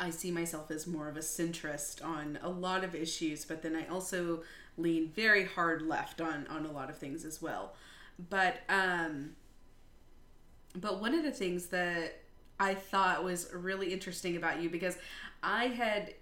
I 0.00 0.10
see 0.10 0.30
myself 0.30 0.70
as 0.70 0.86
more 0.86 1.08
of 1.08 1.16
a 1.16 1.20
centrist 1.20 2.04
on 2.04 2.38
a 2.42 2.48
lot 2.48 2.84
of 2.84 2.94
issues, 2.94 3.44
but 3.44 3.62
then 3.62 3.76
I 3.76 3.86
also 3.88 4.42
lean 4.76 5.10
very 5.14 5.44
hard 5.44 5.82
left 5.82 6.20
on 6.20 6.46
on 6.48 6.64
a 6.64 6.72
lot 6.72 6.88
of 6.88 6.96
things 6.96 7.24
as 7.24 7.42
well. 7.42 7.74
But 8.30 8.60
um, 8.68 9.32
but 10.74 11.00
one 11.00 11.14
of 11.14 11.24
the 11.24 11.30
things 11.32 11.66
that 11.66 12.22
I 12.60 12.74
thought 12.74 13.22
was 13.24 13.50
really 13.52 13.92
interesting 13.92 14.36
about 14.36 14.60
you 14.60 14.70
because 14.70 14.96
I 15.42 15.66
had 15.66 16.14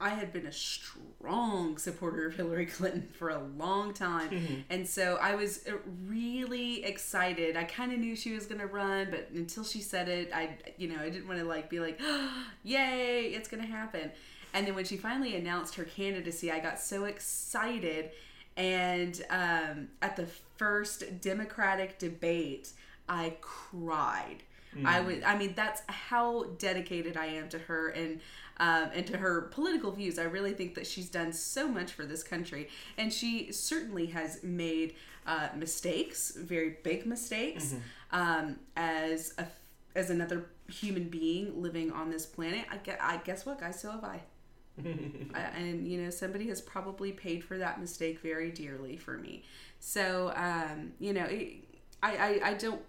I 0.00 0.10
had 0.10 0.32
been 0.32 0.46
a 0.46 0.52
strong 0.52 1.78
supporter 1.78 2.26
of 2.26 2.34
Hillary 2.34 2.66
Clinton 2.76 3.08
for 3.16 3.30
a 3.30 3.40
long 3.56 3.94
time. 3.94 4.28
And 4.68 4.86
so 4.88 5.18
I 5.22 5.36
was 5.36 5.66
uh, 5.68 5.76
really 6.06 6.84
excited. 6.84 7.56
I 7.56 7.62
kind 7.64 7.92
of 7.92 8.00
knew 8.00 8.16
she 8.16 8.32
was 8.32 8.46
going 8.46 8.60
to 8.60 8.66
run, 8.66 9.08
but 9.10 9.30
until 9.32 9.62
she 9.62 9.80
said 9.80 10.08
it, 10.08 10.30
I 10.34 10.58
you 10.76 10.88
know, 10.88 11.00
I 11.00 11.10
didn't 11.10 11.28
want 11.28 11.40
to 11.40 11.46
like 11.46 11.70
be 11.70 11.80
like, 11.80 12.00
"Yay, 12.64 13.26
it's 13.26 13.48
going 13.48 13.62
to 13.62 13.68
happen." 13.68 14.10
And 14.52 14.66
then 14.66 14.74
when 14.74 14.84
she 14.84 14.96
finally 14.96 15.36
announced 15.36 15.76
her 15.76 15.84
candidacy, 15.84 16.50
I 16.50 16.60
got 16.60 16.78
so 16.80 17.04
excited 17.04 18.10
and 18.56 19.20
um, 19.30 19.88
at 20.00 20.16
the 20.16 20.26
first 20.56 21.20
Democratic 21.20 21.98
debate, 21.98 22.70
I 23.08 23.36
cried. 23.40 24.44
I 24.84 25.00
would. 25.00 25.22
I 25.22 25.36
mean, 25.36 25.52
that's 25.54 25.82
how 25.88 26.44
dedicated 26.58 27.16
I 27.16 27.26
am 27.26 27.48
to 27.50 27.58
her 27.58 27.88
and 27.88 28.20
um, 28.58 28.90
and 28.94 29.06
to 29.06 29.16
her 29.16 29.42
political 29.42 29.92
views. 29.92 30.18
I 30.18 30.24
really 30.24 30.52
think 30.52 30.74
that 30.74 30.86
she's 30.86 31.08
done 31.08 31.32
so 31.32 31.68
much 31.68 31.92
for 31.92 32.04
this 32.04 32.22
country, 32.22 32.68
and 32.96 33.12
she 33.12 33.52
certainly 33.52 34.06
has 34.06 34.42
made 34.42 34.94
uh, 35.26 35.48
mistakes, 35.56 36.32
very 36.36 36.76
big 36.82 37.06
mistakes, 37.06 37.74
um, 38.10 38.56
as 38.76 39.34
a 39.38 39.46
as 39.96 40.10
another 40.10 40.46
human 40.68 41.08
being 41.08 41.60
living 41.62 41.92
on 41.92 42.10
this 42.10 42.26
planet. 42.26 42.64
I 42.70 42.78
guess, 42.78 42.98
I 43.00 43.16
guess 43.18 43.46
what, 43.46 43.60
guys? 43.60 43.80
So 43.80 43.90
have 43.90 44.04
I. 44.04 44.20
I, 45.34 45.40
and 45.56 45.86
you 45.86 46.02
know 46.02 46.10
somebody 46.10 46.48
has 46.48 46.60
probably 46.60 47.12
paid 47.12 47.44
for 47.44 47.58
that 47.58 47.80
mistake 47.80 48.18
very 48.18 48.50
dearly 48.50 48.96
for 48.96 49.16
me 49.16 49.44
so 49.78 50.32
um 50.34 50.92
you 50.98 51.12
know 51.12 51.26
it, 51.26 51.58
I, 52.02 52.16
I 52.16 52.40
i 52.48 52.54
don't 52.54 52.82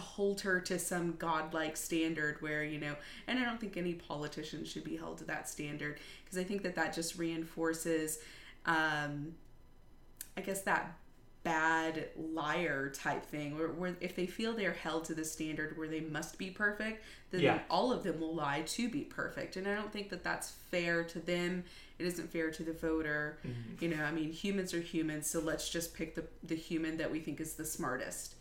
hold 0.00 0.40
her 0.40 0.60
to 0.60 0.78
some 0.78 1.14
godlike 1.16 1.76
standard 1.76 2.40
where 2.40 2.64
you 2.64 2.78
know 2.78 2.94
and 3.26 3.38
i 3.38 3.44
don't 3.44 3.60
think 3.60 3.76
any 3.76 3.94
politician 3.94 4.64
should 4.64 4.84
be 4.84 4.96
held 4.96 5.18
to 5.18 5.24
that 5.24 5.48
standard 5.48 5.98
because 6.24 6.38
i 6.38 6.44
think 6.44 6.62
that 6.62 6.74
that 6.74 6.92
just 6.94 7.18
reinforces 7.18 8.18
um 8.66 9.32
i 10.36 10.40
guess 10.40 10.62
that 10.62 10.96
bad 11.42 12.08
liar 12.18 12.90
type 12.90 13.24
thing 13.24 13.56
where, 13.56 13.68
where 13.68 13.96
if 14.02 14.14
they 14.14 14.26
feel 14.26 14.52
they're 14.52 14.74
held 14.74 15.06
to 15.06 15.14
the 15.14 15.24
standard 15.24 15.76
where 15.78 15.88
they 15.88 16.00
must 16.00 16.36
be 16.36 16.50
perfect 16.50 17.02
then 17.30 17.40
Yeah. 17.40 17.60
all 17.70 17.92
of 17.92 18.02
them 18.02 18.20
will 18.20 18.34
lie 18.34 18.60
to 18.62 18.88
be 18.90 19.00
perfect. 19.02 19.56
And 19.56 19.66
i 19.66 19.74
don't 19.74 19.90
think 19.90 20.10
that 20.10 20.22
that's 20.22 20.50
fair 20.70 21.02
to 21.04 21.18
them. 21.20 21.64
It 21.98 22.04
isn't 22.06 22.30
fair 22.30 22.50
to 22.50 22.62
the 22.62 22.72
voter. 22.74 23.38
You 23.80 23.88
know 23.88 24.02
i 24.04 24.10
mean 24.10 24.30
humans 24.32 24.74
are 24.74 24.80
humans 24.82 25.30
so 25.30 25.40
let's 25.40 25.70
just 25.70 25.94
pick 25.94 26.14
the, 26.14 26.24
the 26.42 26.56
human 26.56 26.98
that 26.98 27.10
we 27.10 27.20
think 27.20 27.40
is 27.40 27.54
the 27.54 27.64
smartest 27.64 28.34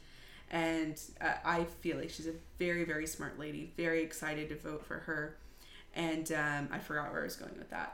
and 0.51 0.99
uh, 1.21 1.33
i 1.45 1.63
feel 1.81 1.97
like 1.97 2.09
she's 2.09 2.27
a 2.27 2.33
very 2.57 2.83
very 2.83 3.05
smart 3.07 3.37
lady 3.39 3.71
very 3.77 4.01
excited 4.03 4.49
to 4.49 4.55
vote 4.55 4.85
for 4.85 4.99
her. 4.99 5.37
And 5.95 6.31
um, 6.31 6.69
i 6.71 6.79
forgot 6.79 7.11
where 7.11 7.21
i 7.21 7.23
was 7.23 7.35
going 7.35 7.57
with 7.57 7.69
that. 7.71 7.89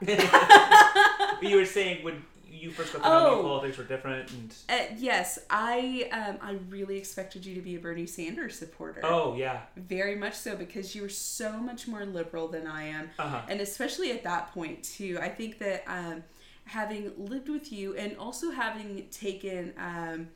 But 1.40 1.42
you 1.50 1.56
were 1.56 1.64
saying 1.64 2.04
when 2.04 2.22
you 2.48 2.70
first 2.70 2.92
got 2.92 3.02
me, 3.02 3.08
Oh. 3.08 3.42
politics 3.42 3.76
were 3.76 3.84
different, 3.84 4.30
and 4.30 4.54
uh, 4.68 4.94
yes. 4.96 5.38
I 5.50 6.08
um, 6.12 6.38
i 6.40 6.52
really 6.70 6.96
expected 6.96 7.44
you 7.44 7.54
to 7.54 7.60
be 7.60 7.74
a 7.76 7.78
bernie 7.78 8.06
sanders 8.06 8.58
supporter. 8.58 9.00
Oh 9.04 9.34
yeah, 9.36 9.62
very 9.76 10.14
much 10.14 10.34
so 10.34 10.56
because 10.56 10.94
you 10.94 11.02
were 11.02 11.08
so 11.08 11.58
much 11.58 11.86
more 11.88 12.04
liberal 12.06 12.48
than 12.48 12.66
i 12.66 12.84
am. 12.84 13.10
Uh 13.18 13.28
huh, 13.28 13.42
and 13.48 13.60
especially 13.60 14.10
at 14.12 14.22
that 14.24 14.52
point 14.52 14.82
too 14.84 15.18
i 15.20 15.28
think 15.28 15.58
that 15.58 15.82
um, 15.86 16.22
having 16.64 17.12
lived 17.18 17.48
with 17.48 17.72
you 17.72 17.94
and 17.96 18.16
also 18.18 18.50
having 18.50 19.06
taken 19.10 19.72
um, 19.78 20.28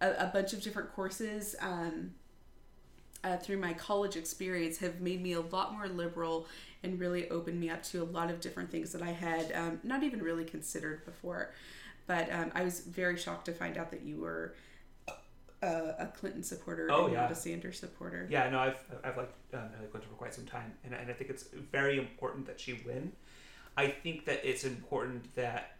a, 0.00 0.10
a 0.10 0.30
bunch 0.32 0.52
of 0.52 0.62
different 0.62 0.92
courses 0.94 1.56
um, 1.60 2.12
uh, 3.24 3.36
through 3.38 3.58
my 3.58 3.72
college 3.72 4.16
experience 4.16 4.78
have 4.78 5.00
made 5.00 5.22
me 5.22 5.32
a 5.32 5.40
lot 5.40 5.72
more 5.72 5.88
liberal 5.88 6.46
and 6.82 7.00
really 7.00 7.28
opened 7.30 7.58
me 7.58 7.70
up 7.70 7.82
to 7.82 8.02
a 8.02 8.04
lot 8.04 8.30
of 8.30 8.40
different 8.40 8.70
things 8.70 8.92
that 8.92 9.02
i 9.02 9.10
had 9.10 9.50
um, 9.52 9.80
not 9.82 10.02
even 10.02 10.22
really 10.22 10.44
considered 10.44 11.04
before 11.04 11.52
but 12.06 12.30
um, 12.32 12.52
i 12.54 12.62
was 12.62 12.80
very 12.80 13.16
shocked 13.16 13.46
to 13.46 13.52
find 13.52 13.76
out 13.78 13.90
that 13.90 14.02
you 14.02 14.20
were 14.20 14.54
a, 15.62 15.66
a 15.98 16.12
clinton 16.14 16.42
supporter 16.42 16.88
Oh, 16.90 17.04
and 17.06 17.14
yeah. 17.14 17.22
not 17.22 17.32
a 17.32 17.34
sanders 17.34 17.78
supporter 17.80 18.28
yeah. 18.30 18.48
No, 18.50 18.58
I've 18.60 18.78
I've 19.02 19.16
liked 19.16 19.32
um, 19.54 19.70
Hillary 19.70 19.88
Clinton 19.90 20.10
for 20.10 20.16
quite 20.16 20.34
some 20.34 20.44
time, 20.44 20.72
and 20.84 20.92
and 20.94 21.10
I 21.10 21.14
think 21.14 21.30
it's 21.30 21.44
very 21.72 21.98
important 21.98 22.46
that 22.46 22.60
she 22.60 22.74
win. 22.86 23.10
I 23.76 23.88
think 23.88 24.26
that 24.26 24.40
it's 24.48 24.64
important 24.64 25.34
that 25.34 25.76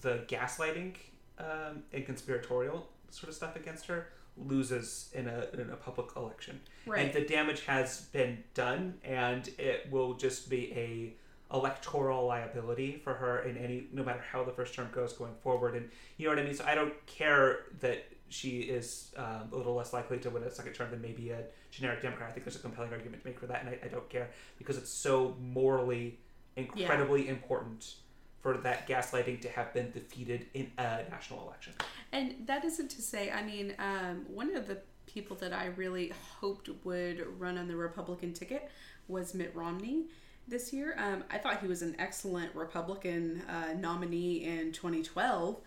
the 0.00 0.24
gaslighting 0.26 0.94
um, 1.38 1.82
and 1.92 2.06
conspiratorial 2.06 2.88
sort 3.12 3.28
of 3.28 3.34
stuff 3.34 3.56
against 3.56 3.86
her 3.86 4.08
loses 4.36 5.10
in 5.12 5.28
a 5.28 5.46
in 5.52 5.70
a 5.70 5.76
public 5.76 6.16
election. 6.16 6.60
right 6.86 7.04
And 7.04 7.12
the 7.12 7.20
damage 7.20 7.64
has 7.66 8.02
been 8.12 8.42
done, 8.54 8.94
and 9.04 9.48
it 9.58 9.88
will 9.90 10.14
just 10.14 10.48
be 10.48 10.72
a 10.72 11.14
electoral 11.54 12.26
liability 12.26 13.00
for 13.04 13.12
her 13.12 13.40
in 13.40 13.58
any, 13.58 13.84
no 13.92 14.02
matter 14.02 14.24
how 14.32 14.42
the 14.42 14.52
first 14.52 14.74
term 14.74 14.88
goes 14.90 15.12
going 15.12 15.34
forward. 15.42 15.74
And 15.74 15.90
you 16.16 16.26
know 16.26 16.34
what 16.34 16.42
I 16.42 16.44
mean. 16.44 16.54
So 16.54 16.64
I 16.66 16.74
don't 16.74 16.94
care 17.06 17.66
that 17.80 18.06
she 18.30 18.60
is 18.60 19.12
um, 19.18 19.50
a 19.52 19.56
little 19.56 19.74
less 19.74 19.92
likely 19.92 20.18
to 20.18 20.30
win 20.30 20.42
a 20.44 20.50
second 20.50 20.72
term 20.72 20.90
than 20.90 21.02
maybe 21.02 21.30
a 21.30 21.42
generic 21.70 22.00
Democrat. 22.00 22.30
I 22.30 22.32
think 22.32 22.46
there's 22.46 22.56
a 22.56 22.60
compelling 22.60 22.90
argument 22.92 23.22
to 23.22 23.28
make 23.28 23.38
for 23.38 23.46
that, 23.46 23.60
and 23.60 23.68
I, 23.68 23.78
I 23.84 23.88
don't 23.88 24.08
care 24.08 24.30
because 24.56 24.78
it's 24.78 24.90
so 24.90 25.36
morally 25.38 26.18
incredibly 26.56 27.28
important 27.28 27.94
for 28.42 28.56
that 28.58 28.88
gaslighting 28.88 29.40
to 29.40 29.48
have 29.48 29.72
been 29.72 29.90
defeated 29.92 30.46
in 30.52 30.70
a 30.76 31.02
national 31.10 31.42
election. 31.46 31.72
And 32.10 32.34
that 32.46 32.64
isn't 32.64 32.90
to 32.90 33.00
say, 33.00 33.30
I 33.30 33.42
mean, 33.42 33.74
um, 33.78 34.26
one 34.28 34.54
of 34.56 34.66
the 34.66 34.78
people 35.06 35.36
that 35.36 35.52
I 35.52 35.66
really 35.66 36.12
hoped 36.40 36.68
would 36.84 37.24
run 37.38 37.56
on 37.56 37.68
the 37.68 37.76
Republican 37.76 38.32
ticket 38.32 38.68
was 39.06 39.32
Mitt 39.32 39.54
Romney 39.54 40.06
this 40.48 40.72
year. 40.72 40.96
Um, 40.98 41.22
I 41.30 41.38
thought 41.38 41.60
he 41.60 41.68
was 41.68 41.82
an 41.82 41.94
excellent 41.98 42.54
Republican 42.54 43.42
uh, 43.48 43.74
nominee 43.78 44.44
in 44.44 44.72
2012. 44.72 45.60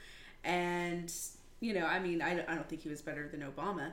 And, 0.43 1.13
you 1.61 1.73
know, 1.73 1.85
I 1.85 1.99
mean, 1.99 2.21
I, 2.21 2.43
I 2.47 2.55
don't 2.55 2.67
think 2.67 2.81
he 2.81 2.89
was 2.89 3.01
better 3.01 3.27
than 3.29 3.41
Obama, 3.41 3.91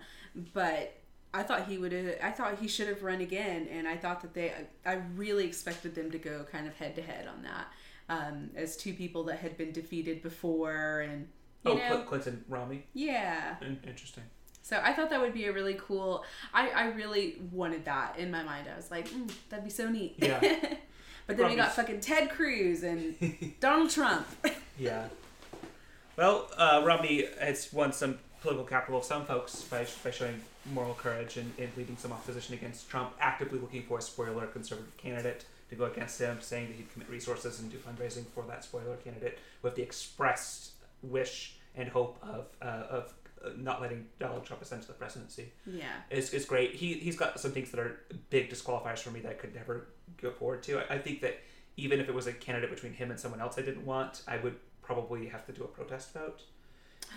but 0.52 0.98
I 1.32 1.44
thought 1.44 1.66
he 1.66 1.78
would 1.78 1.92
have, 1.92 2.16
I 2.22 2.30
thought 2.30 2.58
he 2.58 2.68
should 2.68 2.88
have 2.88 3.02
run 3.02 3.20
again. 3.20 3.68
And 3.70 3.86
I 3.86 3.96
thought 3.96 4.22
that 4.22 4.34
they, 4.34 4.52
I 4.84 4.94
really 5.14 5.46
expected 5.46 5.94
them 5.94 6.10
to 6.10 6.18
go 6.18 6.44
kind 6.50 6.66
of 6.66 6.74
head 6.74 6.96
to 6.96 7.02
head 7.02 7.28
on 7.28 7.42
that. 7.44 7.66
Um, 8.12 8.50
as 8.56 8.76
two 8.76 8.92
people 8.92 9.24
that 9.24 9.38
had 9.38 9.56
been 9.56 9.72
defeated 9.72 10.22
before 10.22 11.00
and 11.00 11.28
you 11.64 11.72
oh, 11.72 11.76
know, 11.76 12.02
Clinton 12.02 12.44
Romney. 12.48 12.84
yeah. 12.92 13.56
In- 13.62 13.80
interesting. 13.86 14.24
So 14.62 14.80
I 14.82 14.92
thought 14.92 15.10
that 15.10 15.20
would 15.20 15.34
be 15.34 15.46
a 15.46 15.52
really 15.52 15.74
cool. 15.74 16.24
I, 16.54 16.70
I 16.70 16.84
really 16.90 17.36
wanted 17.50 17.84
that 17.86 18.18
in 18.18 18.30
my 18.30 18.42
mind. 18.42 18.68
I 18.72 18.76
was 18.76 18.90
like, 18.90 19.08
mm, 19.08 19.30
that'd 19.48 19.64
be 19.64 19.70
so 19.70 19.88
neat. 19.88 20.14
Yeah. 20.18 20.40
but 21.26 21.36
then 21.36 21.50
we 21.50 21.56
got 21.56 21.72
fucking 21.72 22.00
Ted 22.00 22.30
Cruz 22.30 22.84
and 22.84 23.16
Donald 23.60 23.90
Trump. 23.90 24.26
Yeah. 24.78 25.08
Well, 26.16 26.48
uh, 26.56 26.82
Romney 26.84 27.26
has 27.38 27.70
won 27.74 27.92
some 27.92 28.18
political 28.40 28.64
capital 28.64 28.98
of 28.98 29.04
some 29.04 29.26
folks 29.26 29.62
by, 29.62 29.86
by 30.02 30.10
showing 30.10 30.40
moral 30.72 30.94
courage 30.94 31.36
and, 31.36 31.52
and 31.58 31.68
leading 31.76 31.98
some 31.98 32.10
opposition 32.10 32.54
against 32.54 32.88
Trump, 32.88 33.12
actively 33.20 33.58
looking 33.58 33.82
for 33.82 33.98
a 33.98 34.02
spoiler 34.02 34.46
conservative 34.46 34.96
candidate 34.96 35.44
to 35.72 35.78
go 35.78 35.86
against 35.86 36.20
him, 36.20 36.38
saying 36.40 36.68
that 36.68 36.76
he'd 36.76 36.92
commit 36.92 37.08
resources 37.08 37.58
and 37.60 37.70
do 37.70 37.78
fundraising 37.78 38.26
for 38.34 38.44
that 38.46 38.62
spoiler 38.62 38.96
candidate 38.96 39.38
with 39.62 39.74
the 39.74 39.82
expressed 39.82 40.72
wish 41.02 41.56
and 41.74 41.88
hope 41.88 42.18
of, 42.22 42.46
uh, 42.60 42.84
of 42.90 43.14
uh, 43.44 43.48
not 43.56 43.80
letting 43.80 44.06
Donald 44.20 44.44
Trump 44.44 44.62
ascend 44.62 44.82
to 44.82 44.88
the 44.88 44.94
presidency 44.94 45.50
yeah. 45.66 45.86
is, 46.10 46.32
is 46.34 46.44
great. 46.44 46.74
He, 46.74 46.94
he's 46.94 47.16
got 47.16 47.40
some 47.40 47.52
things 47.52 47.70
that 47.70 47.80
are 47.80 48.00
big 48.28 48.50
disqualifiers 48.50 48.98
for 48.98 49.10
me 49.10 49.20
that 49.20 49.30
I 49.30 49.34
could 49.34 49.54
never 49.54 49.88
go 50.20 50.30
forward 50.30 50.62
to. 50.64 50.78
I, 50.78 50.96
I 50.96 50.98
think 50.98 51.22
that 51.22 51.40
even 51.78 51.98
if 52.00 52.08
it 52.08 52.14
was 52.14 52.26
a 52.26 52.32
candidate 52.32 52.70
between 52.70 52.92
him 52.92 53.10
and 53.10 53.18
someone 53.18 53.40
else 53.40 53.58
I 53.58 53.62
didn't 53.62 53.86
want, 53.86 54.22
I 54.28 54.36
would 54.36 54.56
probably 54.82 55.26
have 55.28 55.46
to 55.46 55.52
do 55.52 55.64
a 55.64 55.68
protest 55.68 56.12
vote. 56.12 56.42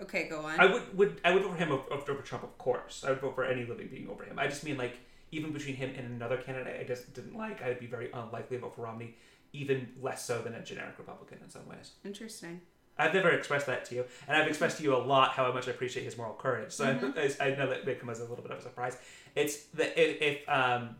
Okay, 0.00 0.28
go 0.28 0.42
on. 0.42 0.60
I 0.60 0.66
would, 0.66 0.96
would 0.96 1.20
I 1.24 1.32
would 1.32 1.42
vote 1.42 1.50
for 1.50 1.56
him 1.56 1.72
over, 1.72 2.12
over 2.12 2.22
Trump, 2.22 2.44
of 2.44 2.56
course. 2.56 3.02
I 3.04 3.10
would 3.10 3.20
vote 3.20 3.34
for 3.34 3.44
any 3.44 3.64
living 3.64 3.88
being 3.88 4.08
over 4.08 4.22
him. 4.22 4.38
I 4.38 4.46
just 4.46 4.62
mean 4.62 4.76
like 4.76 4.96
even 5.30 5.52
between 5.52 5.76
him 5.76 5.90
and 5.96 6.06
another 6.10 6.36
candidate 6.38 6.80
I 6.80 6.84
just 6.84 7.12
didn't 7.14 7.36
like, 7.36 7.62
I 7.62 7.68
would 7.68 7.80
be 7.80 7.86
very 7.86 8.10
unlikely 8.12 8.56
to 8.56 8.62
vote 8.62 8.74
for 8.76 8.82
Romney, 8.82 9.16
even 9.52 9.88
less 10.00 10.24
so 10.24 10.40
than 10.40 10.54
a 10.54 10.62
generic 10.62 10.94
Republican 10.98 11.38
in 11.42 11.50
some 11.50 11.66
ways. 11.68 11.92
Interesting. 12.04 12.60
I've 12.98 13.14
never 13.14 13.30
expressed 13.30 13.66
that 13.66 13.84
to 13.86 13.94
you, 13.94 14.04
and 14.26 14.36
I've 14.36 14.48
expressed 14.48 14.78
to 14.78 14.82
you 14.82 14.96
a 14.96 14.98
lot 14.98 15.30
how 15.30 15.52
much 15.52 15.68
I 15.68 15.70
appreciate 15.70 16.02
his 16.02 16.16
moral 16.16 16.34
courage. 16.34 16.72
So 16.72 16.84
I, 16.84 17.44
I 17.44 17.54
know 17.54 17.68
that 17.68 17.86
may 17.86 17.94
come 17.94 18.10
as 18.10 18.18
a 18.18 18.24
little 18.24 18.42
bit 18.42 18.50
of 18.50 18.58
a 18.58 18.62
surprise. 18.62 18.96
It's 19.36 19.66
that 19.74 19.96
if, 19.96 20.20
if 20.20 20.48
um, 20.48 20.96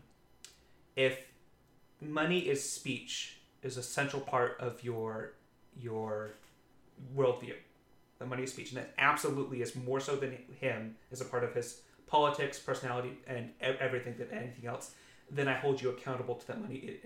if 0.95 1.19
money 1.99 2.39
is 2.39 2.67
speech 2.67 3.39
is 3.63 3.75
a 3.75 3.83
central 3.83 4.21
part 4.21 4.55
of 4.61 4.81
your 4.81 5.33
your 5.77 6.35
worldview, 7.15 7.55
the 8.19 8.25
money 8.25 8.43
is 8.43 8.53
speech, 8.53 8.71
and 8.71 8.77
that 8.77 8.93
absolutely 8.97 9.61
is 9.61 9.75
more 9.75 9.99
so 9.99 10.15
than 10.15 10.37
him 10.59 10.95
as 11.11 11.19
a 11.19 11.25
part 11.25 11.43
of 11.43 11.53
his 11.53 11.81
politics, 12.09 12.59
personality, 12.59 13.11
and 13.27 13.51
everything 13.61 14.15
than 14.17 14.29
anything 14.31 14.65
else. 14.67 14.91
Then 15.31 15.47
I 15.47 15.53
hold 15.53 15.81
you 15.81 15.89
accountable 15.89 16.35
to 16.35 16.47
that 16.47 16.59
money 16.61 16.99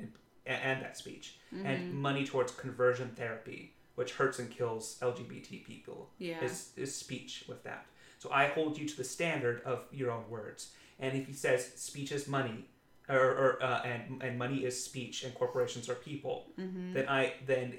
and, 0.45 0.81
that 0.81 0.97
speech, 0.97 1.37
and 1.65 1.93
money 1.93 2.25
towards 2.25 2.51
conversion 2.53 3.09
therapy, 3.15 3.73
which 3.95 4.13
hurts 4.13 4.39
and 4.39 4.49
kills 4.49 4.97
LGBT 5.01 5.65
people 5.65 6.09
Yeah. 6.17 6.43
is, 6.43 6.69
is 6.77 6.95
speech 6.95 7.45
with 7.47 7.63
that. 7.63 7.85
So 8.19 8.29
I 8.31 8.47
hold 8.47 8.77
you 8.77 8.87
to 8.87 8.97
the 8.97 9.03
standard 9.03 9.61
of 9.65 9.85
your 9.91 10.09
own 10.11 10.23
words. 10.29 10.71
And 10.99 11.17
if 11.17 11.27
he 11.27 11.33
says 11.33 11.71
speech 11.75 12.11
is 12.13 12.27
money, 12.27 12.65
or, 13.09 13.17
or 13.19 13.63
uh, 13.63 13.81
and 13.83 14.23
and 14.23 14.37
money 14.39 14.59
is 14.63 14.81
speech, 14.81 15.23
and 15.25 15.33
corporations 15.35 15.89
are 15.89 15.95
people, 15.95 16.45
Mm-hmm. 16.57 16.93
then 16.93 17.09
I 17.09 17.33
then 17.45 17.73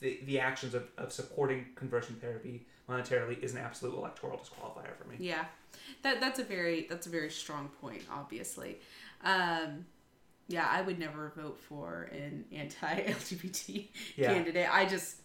the, 0.00 0.18
the 0.26 0.40
actions 0.40 0.74
of, 0.74 0.84
of 0.98 1.12
supporting 1.12 1.66
conversion 1.76 2.16
therapy 2.20 2.66
monetarily 2.88 3.42
is 3.42 3.52
an 3.52 3.58
absolute 3.58 3.94
electoral 3.96 4.38
disqualifier 4.38 4.94
for 4.96 5.08
me. 5.08 5.16
Yeah, 5.18 5.44
that 6.02 6.20
that's 6.20 6.38
a 6.38 6.44
very 6.44 6.86
that's 6.88 7.06
a 7.06 7.10
very 7.10 7.30
strong 7.30 7.68
point. 7.80 8.02
Obviously, 8.12 8.78
um, 9.24 9.86
yeah, 10.48 10.68
I 10.70 10.82
would 10.82 10.98
never 10.98 11.32
vote 11.36 11.58
for 11.58 12.10
an 12.12 12.44
anti-LGBT 12.52 13.88
Yeah. 14.16 14.34
candidate. 14.34 14.68
I 14.72 14.84
just 14.86 15.16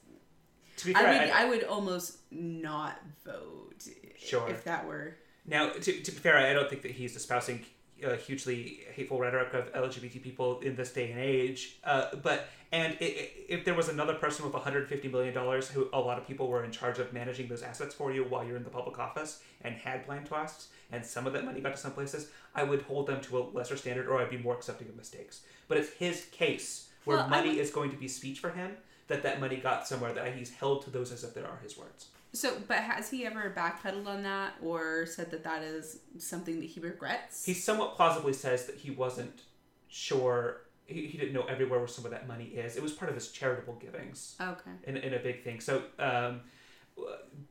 To 0.78 0.86
be 0.88 0.96
I 0.96 1.02
fair, 1.02 1.12
would 1.22 1.30
I- 1.32 1.42
I 1.44 1.46
would 1.46 1.64
almost 1.66 2.18
not 2.32 3.00
vote 3.26 3.88
Sure. 4.18 4.50
if 4.50 4.64
that 4.66 4.86
were 4.88 5.18
Now, 5.46 5.70
to, 5.72 5.80
to 6.02 6.12
be 6.12 6.18
fair, 6.18 6.38
I 6.38 6.54
don't 6.54 6.70
think 6.70 6.82
that 6.84 6.92
he's 6.92 7.16
espousing 7.16 7.66
uh, 8.06 8.16
hugely 8.16 8.82
hateful 8.94 9.20
rhetoric 9.20 9.54
of 9.54 9.74
LGBT 9.74 10.22
people 10.24 10.60
in 10.62 10.76
this 10.78 10.92
day 10.94 11.12
and 11.12 11.20
age. 11.20 11.78
Uh, 11.84 12.16
but 12.24 12.48
and 12.72 12.98
i 13.02 13.06
i 13.06 13.30
if 13.50 13.66
there 13.66 13.74
was 13.74 13.90
another 13.90 14.14
person 14.14 14.46
with 14.46 14.54
150 14.54 15.08
million 15.08 15.34
dollars, 15.34 15.68
who 15.70 15.90
a 15.94 16.00
lot 16.00 16.18
of 16.20 16.28
people 16.28 16.48
were 16.48 16.64
in 16.64 16.72
charge 16.72 17.00
of 17.00 17.12
managing 17.14 17.48
those 17.48 17.64
assets 17.64 17.94
for 17.96 18.12
you 18.12 18.24
while 18.24 18.44
you're 18.46 18.58
in 18.58 18.64
the 18.64 18.70
public 18.70 19.00
office 19.00 19.42
and 19.62 19.76
had 19.76 20.06
blind 20.06 20.28
trusts, 20.28 20.68
and 20.92 21.06
some 21.06 21.26
of 21.28 21.34
that 21.34 21.44
money 21.46 21.60
got 21.62 21.72
to 21.76 21.78
some 21.78 21.92
places, 21.92 22.30
I 22.54 22.64
would 22.64 22.84
hold 22.84 23.08
them 23.08 23.22
to 23.22 23.40
a 23.40 23.42
lesser 23.58 23.76
standard, 23.78 24.08
or 24.08 24.20
I'd 24.22 24.30
be 24.30 24.38
more 24.38 24.54
accepting 24.56 24.88
of 24.88 24.96
mistakes. 24.96 25.42
But 25.68 25.78
it's 25.80 25.90
his 25.94 26.26
case 26.32 26.90
where 27.06 27.18
Well, 27.18 27.30
money 27.30 27.50
would- 27.50 27.58
is 27.58 27.72
going 27.72 27.92
to 27.92 27.98
be 27.98 28.08
speech 28.08 28.40
for 28.40 28.52
him. 28.52 28.78
That 29.08 29.24
that 29.24 29.40
money 29.40 29.58
got 29.58 29.88
somewhere. 29.88 30.14
That 30.14 30.36
he's 30.36 30.52
held 30.52 30.84
to 30.86 30.92
those 30.92 31.12
as 31.12 31.24
if 31.24 31.34
they 31.34 31.42
are 31.42 31.60
his 31.64 31.76
words. 31.76 32.10
so. 32.34 32.62
But 32.68 32.78
has 32.92 33.10
he 33.10 33.26
ever 33.26 33.52
backpedaled 33.58 34.06
on 34.06 34.22
that 34.22 34.54
or 34.62 35.08
said 35.08 35.32
that 35.32 35.44
that 35.44 35.64
is 35.64 36.02
something 36.20 36.60
that 36.60 36.68
he 36.68 36.80
regrets? 36.80 37.44
He 37.44 37.56
somewhat 37.56 37.96
plausibly 37.96 38.34
says 38.34 38.68
that 38.68 38.76
he 38.76 38.92
wasn't 38.92 39.42
sure. 39.88 40.62
He, 40.90 41.06
he 41.06 41.18
didn't 41.18 41.34
know 41.34 41.44
everywhere 41.44 41.80
where 41.80 41.88
some 41.88 42.06
of 42.06 42.12
that 42.12 42.28
money 42.28 42.46
is. 42.46 42.76
It 42.76 42.84
was 42.84 42.92
part 42.92 43.10
of 43.10 43.16
his 43.16 43.30
charitable 43.32 43.76
givings 43.76 44.36
okay. 44.42 44.72
in, 44.84 44.98
in 44.98 45.14
a 45.14 45.20
big 45.20 45.44
thing. 45.44 45.60
So, 45.60 45.84
um, 46.00 46.42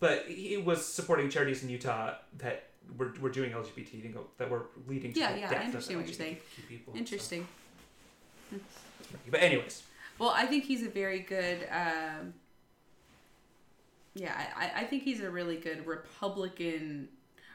but 0.00 0.26
he 0.26 0.56
was 0.56 0.84
supporting 0.84 1.30
charities 1.30 1.62
in 1.62 1.70
Utah 1.70 2.14
that 2.38 2.70
were, 2.96 3.14
were 3.20 3.30
doing 3.30 3.52
LGBT, 3.52 4.14
that 4.38 4.50
were 4.50 4.66
leading 4.86 5.12
to 5.12 5.20
Yeah, 5.20 5.32
the 5.32 5.38
yeah, 5.40 5.52
I 5.52 5.64
understand 5.64 6.00
what 6.00 6.06
you're 6.06 6.14
saying. 6.14 6.38
People. 6.68 6.94
Interesting. 6.96 7.46
murky. 8.50 8.64
but 9.30 9.40
anyways, 9.40 9.82
Well, 10.18 10.30
I 10.30 10.46
think 10.46 10.64
he's 10.64 10.82
a 10.82 10.88
very 10.88 11.20
good. 11.20 11.66
Um, 11.70 12.34
yeah, 14.14 14.34
I, 14.56 14.82
I 14.82 14.84
think 14.84 15.04
he's 15.04 15.20
a 15.20 15.30
really 15.30 15.56
good 15.56 15.86
Republican, 15.86 17.08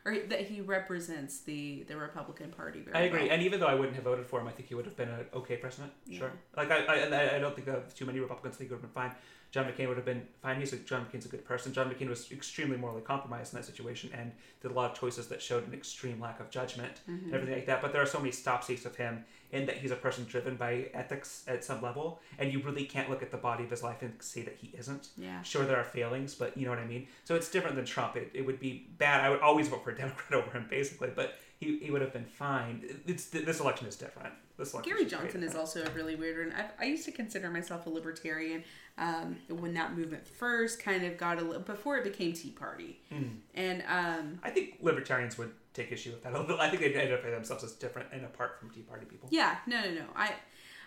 or 0.05 0.17
that 0.27 0.41
he 0.41 0.61
represents 0.61 1.39
the 1.39 1.83
the 1.87 1.95
Republican 1.95 2.51
Party 2.51 2.81
very 2.81 2.95
I 2.95 3.01
agree. 3.01 3.21
well. 3.23 3.31
And 3.31 3.41
even 3.41 3.59
though 3.59 3.67
I 3.67 3.75
wouldn't 3.75 3.95
have 3.95 4.03
voted 4.03 4.25
for 4.25 4.39
him, 4.41 4.47
I 4.47 4.51
think 4.51 4.67
he 4.67 4.75
would 4.75 4.85
have 4.85 4.97
been 4.97 5.09
an 5.09 5.25
okay 5.33 5.57
president. 5.57 5.93
Sure. 6.11 6.31
Like 6.57 6.71
I, 6.71 6.83
I, 6.85 6.95
I 7.07 7.35
I 7.35 7.39
don't 7.39 7.55
think 7.55 7.67
that 7.67 7.95
too 7.95 8.05
many 8.05 8.19
Republicans 8.19 8.57
think 8.57 8.69
he 8.69 8.73
would 8.73 8.81
have 8.81 8.93
been 8.93 9.01
fine. 9.03 9.15
John 9.53 9.65
McCain 9.65 9.87
would 9.87 9.97
have 9.97 10.05
been 10.05 10.23
fine. 10.41 10.59
He's 10.59 10.73
a, 10.73 10.77
John 10.77 11.05
McCain's 11.05 11.25
a 11.27 11.29
good 11.29 11.45
person. 11.45 11.71
John 11.73 11.87
McCain 11.87 12.09
was 12.09 12.31
extremely 12.31 12.75
morally 12.75 13.03
compromised 13.03 13.53
in 13.53 13.59
that 13.59 13.65
situation 13.65 14.09
and 14.17 14.31
did 14.63 14.71
a 14.71 14.73
lot 14.73 14.89
of 14.91 14.99
choices 14.99 15.27
that 15.27 15.43
showed 15.43 15.67
an 15.67 15.75
extreme 15.75 16.19
lack 16.19 16.39
of 16.39 16.49
judgment 16.49 17.01
Mm-hmm. 17.07 17.25
and 17.25 17.33
everything 17.35 17.53
like 17.55 17.67
that. 17.67 17.79
But 17.81 17.93
there 17.93 18.01
are 18.01 18.05
so 18.07 18.17
many 18.17 18.31
stopsticks 18.31 18.83
of 18.85 18.95
him 18.95 19.23
in 19.51 19.67
that 19.67 19.77
he's 19.77 19.91
a 19.91 19.95
person 19.95 20.25
driven 20.27 20.55
by 20.55 20.87
ethics 20.95 21.43
at 21.47 21.63
some 21.63 21.79
level, 21.83 22.19
and 22.39 22.51
you 22.51 22.59
really 22.63 22.85
can't 22.85 23.07
look 23.11 23.21
at 23.21 23.29
the 23.29 23.37
body 23.37 23.63
of 23.63 23.69
his 23.69 23.83
life 23.83 24.01
and 24.01 24.11
say 24.19 24.41
that 24.41 24.55
he 24.59 24.71
isn't. 24.75 25.09
Yeah. 25.15 25.43
Sure, 25.43 25.63
there 25.65 25.77
are 25.77 25.83
failings, 25.83 26.33
but 26.33 26.57
you 26.57 26.65
know 26.65 26.71
what 26.71 26.79
I 26.79 26.85
mean. 26.87 27.05
So 27.23 27.35
it's 27.35 27.51
different 27.51 27.75
than 27.75 27.85
Trump. 27.85 28.15
It, 28.15 28.31
it 28.33 28.43
would 28.43 28.59
be 28.59 28.87
bad. 28.97 29.23
I 29.23 29.29
would 29.29 29.41
always 29.41 29.67
vote 29.67 29.83
for 29.83 29.91
a 29.91 29.95
Democrat 29.95 30.33
over 30.43 30.49
him, 30.49 30.65
basically, 30.67 31.11
but 31.15 31.35
he, 31.59 31.77
he 31.77 31.91
would 31.91 32.01
have 32.01 32.11
been 32.13 32.25
fine. 32.25 32.83
It's 33.05 33.25
this 33.27 33.59
election 33.59 33.85
is 33.87 33.95
different. 33.95 34.33
This 34.57 34.73
election 34.73 34.93
Gary. 34.93 35.05
Johnson 35.05 35.43
is 35.43 35.55
also 35.55 35.83
a 35.83 35.89
really 35.91 36.15
weird 36.15 36.47
one. 36.47 36.55
I, 36.59 36.83
I 36.83 36.87
used 36.87 37.05
to 37.05 37.11
consider 37.11 37.49
myself 37.49 37.85
a 37.85 37.89
libertarian 37.89 38.63
um, 38.97 39.37
when 39.49 39.73
that 39.73 39.95
movement 39.97 40.27
first 40.27 40.79
kind 40.81 41.03
of 41.03 41.17
got 41.17 41.39
a 41.39 41.41
little 41.41 41.61
before 41.61 41.97
it 41.97 42.03
became 42.03 42.33
Tea 42.33 42.51
Party, 42.51 42.99
Mm. 43.11 43.37
and 43.55 43.83
um, 43.87 44.39
I 44.43 44.49
think 44.51 44.77
libertarians 44.81 45.37
would 45.37 45.51
take 45.73 45.91
issue 45.91 46.11
with 46.11 46.23
that 46.23 46.33
a 46.33 46.39
little. 46.39 46.59
I 46.61 46.69
think 46.69 46.81
they'd 46.81 46.95
identify 46.95 47.31
themselves 47.31 47.63
as 47.63 47.71
different 47.73 48.09
and 48.13 48.23
apart 48.25 48.59
from 48.59 48.69
Tea 48.69 48.81
Party 48.81 49.05
people. 49.05 49.29
yeah, 49.31 49.57
no, 49.67 49.81
no, 49.81 49.91
no, 49.91 50.05
I, 50.15 50.33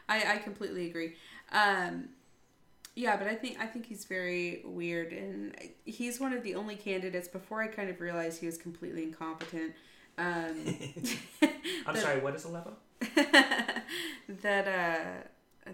I, 0.08 0.34
I 0.34 0.38
completely 0.38 0.88
agree. 0.88 1.14
Um, 1.52 2.10
yeah, 2.94 3.16
but 3.16 3.26
I 3.26 3.34
think 3.34 3.58
I 3.60 3.66
think 3.66 3.86
he's 3.86 4.04
very 4.06 4.62
weird, 4.64 5.12
and 5.12 5.54
he's 5.84 6.18
one 6.20 6.32
of 6.32 6.42
the 6.42 6.54
only 6.54 6.76
candidates. 6.76 7.28
Before 7.28 7.60
I 7.62 7.66
kind 7.66 7.90
of 7.90 8.00
realized 8.00 8.40
he 8.40 8.46
was 8.46 8.56
completely 8.56 9.02
incompetent. 9.02 9.72
Um, 10.16 10.54
I'm 11.86 11.94
that- 11.94 11.96
sorry. 12.02 12.20
What 12.20 12.34
is 12.36 12.44
a 12.44 12.48
level? 12.48 12.72
that 14.42 14.66
uh 14.68 15.26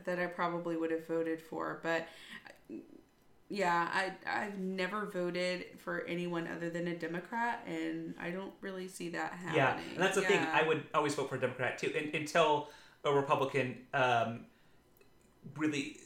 that 0.05 0.19
I 0.19 0.27
probably 0.27 0.77
would 0.77 0.91
have 0.91 1.07
voted 1.07 1.41
for, 1.41 1.81
but 1.83 2.07
yeah, 3.49 3.89
I 3.93 4.13
I've 4.27 4.59
never 4.59 5.07
voted 5.07 5.67
for 5.79 6.07
anyone 6.07 6.49
other 6.49 6.71
than 6.71 6.89
a 6.89 6.97
Democrat, 6.97 7.63
and 7.67 8.15
I 8.21 8.31
don't 8.31 8.53
really 8.61 8.89
see 8.89 9.11
that 9.11 9.33
happening. 9.33 9.57
Yeah, 9.57 9.79
and 9.95 10.03
that's 10.03 10.17
the 10.17 10.23
thing. 10.23 10.41
I 10.41 10.67
would 10.67 10.85
always 10.95 11.15
vote 11.15 11.29
for 11.29 11.37
a 11.37 11.41
Democrat 11.41 11.79
too, 11.79 11.93
and, 11.97 12.15
until 12.15 12.71
a 13.05 13.13
Republican 13.13 13.77
um, 13.93 14.47
really. 15.57 15.99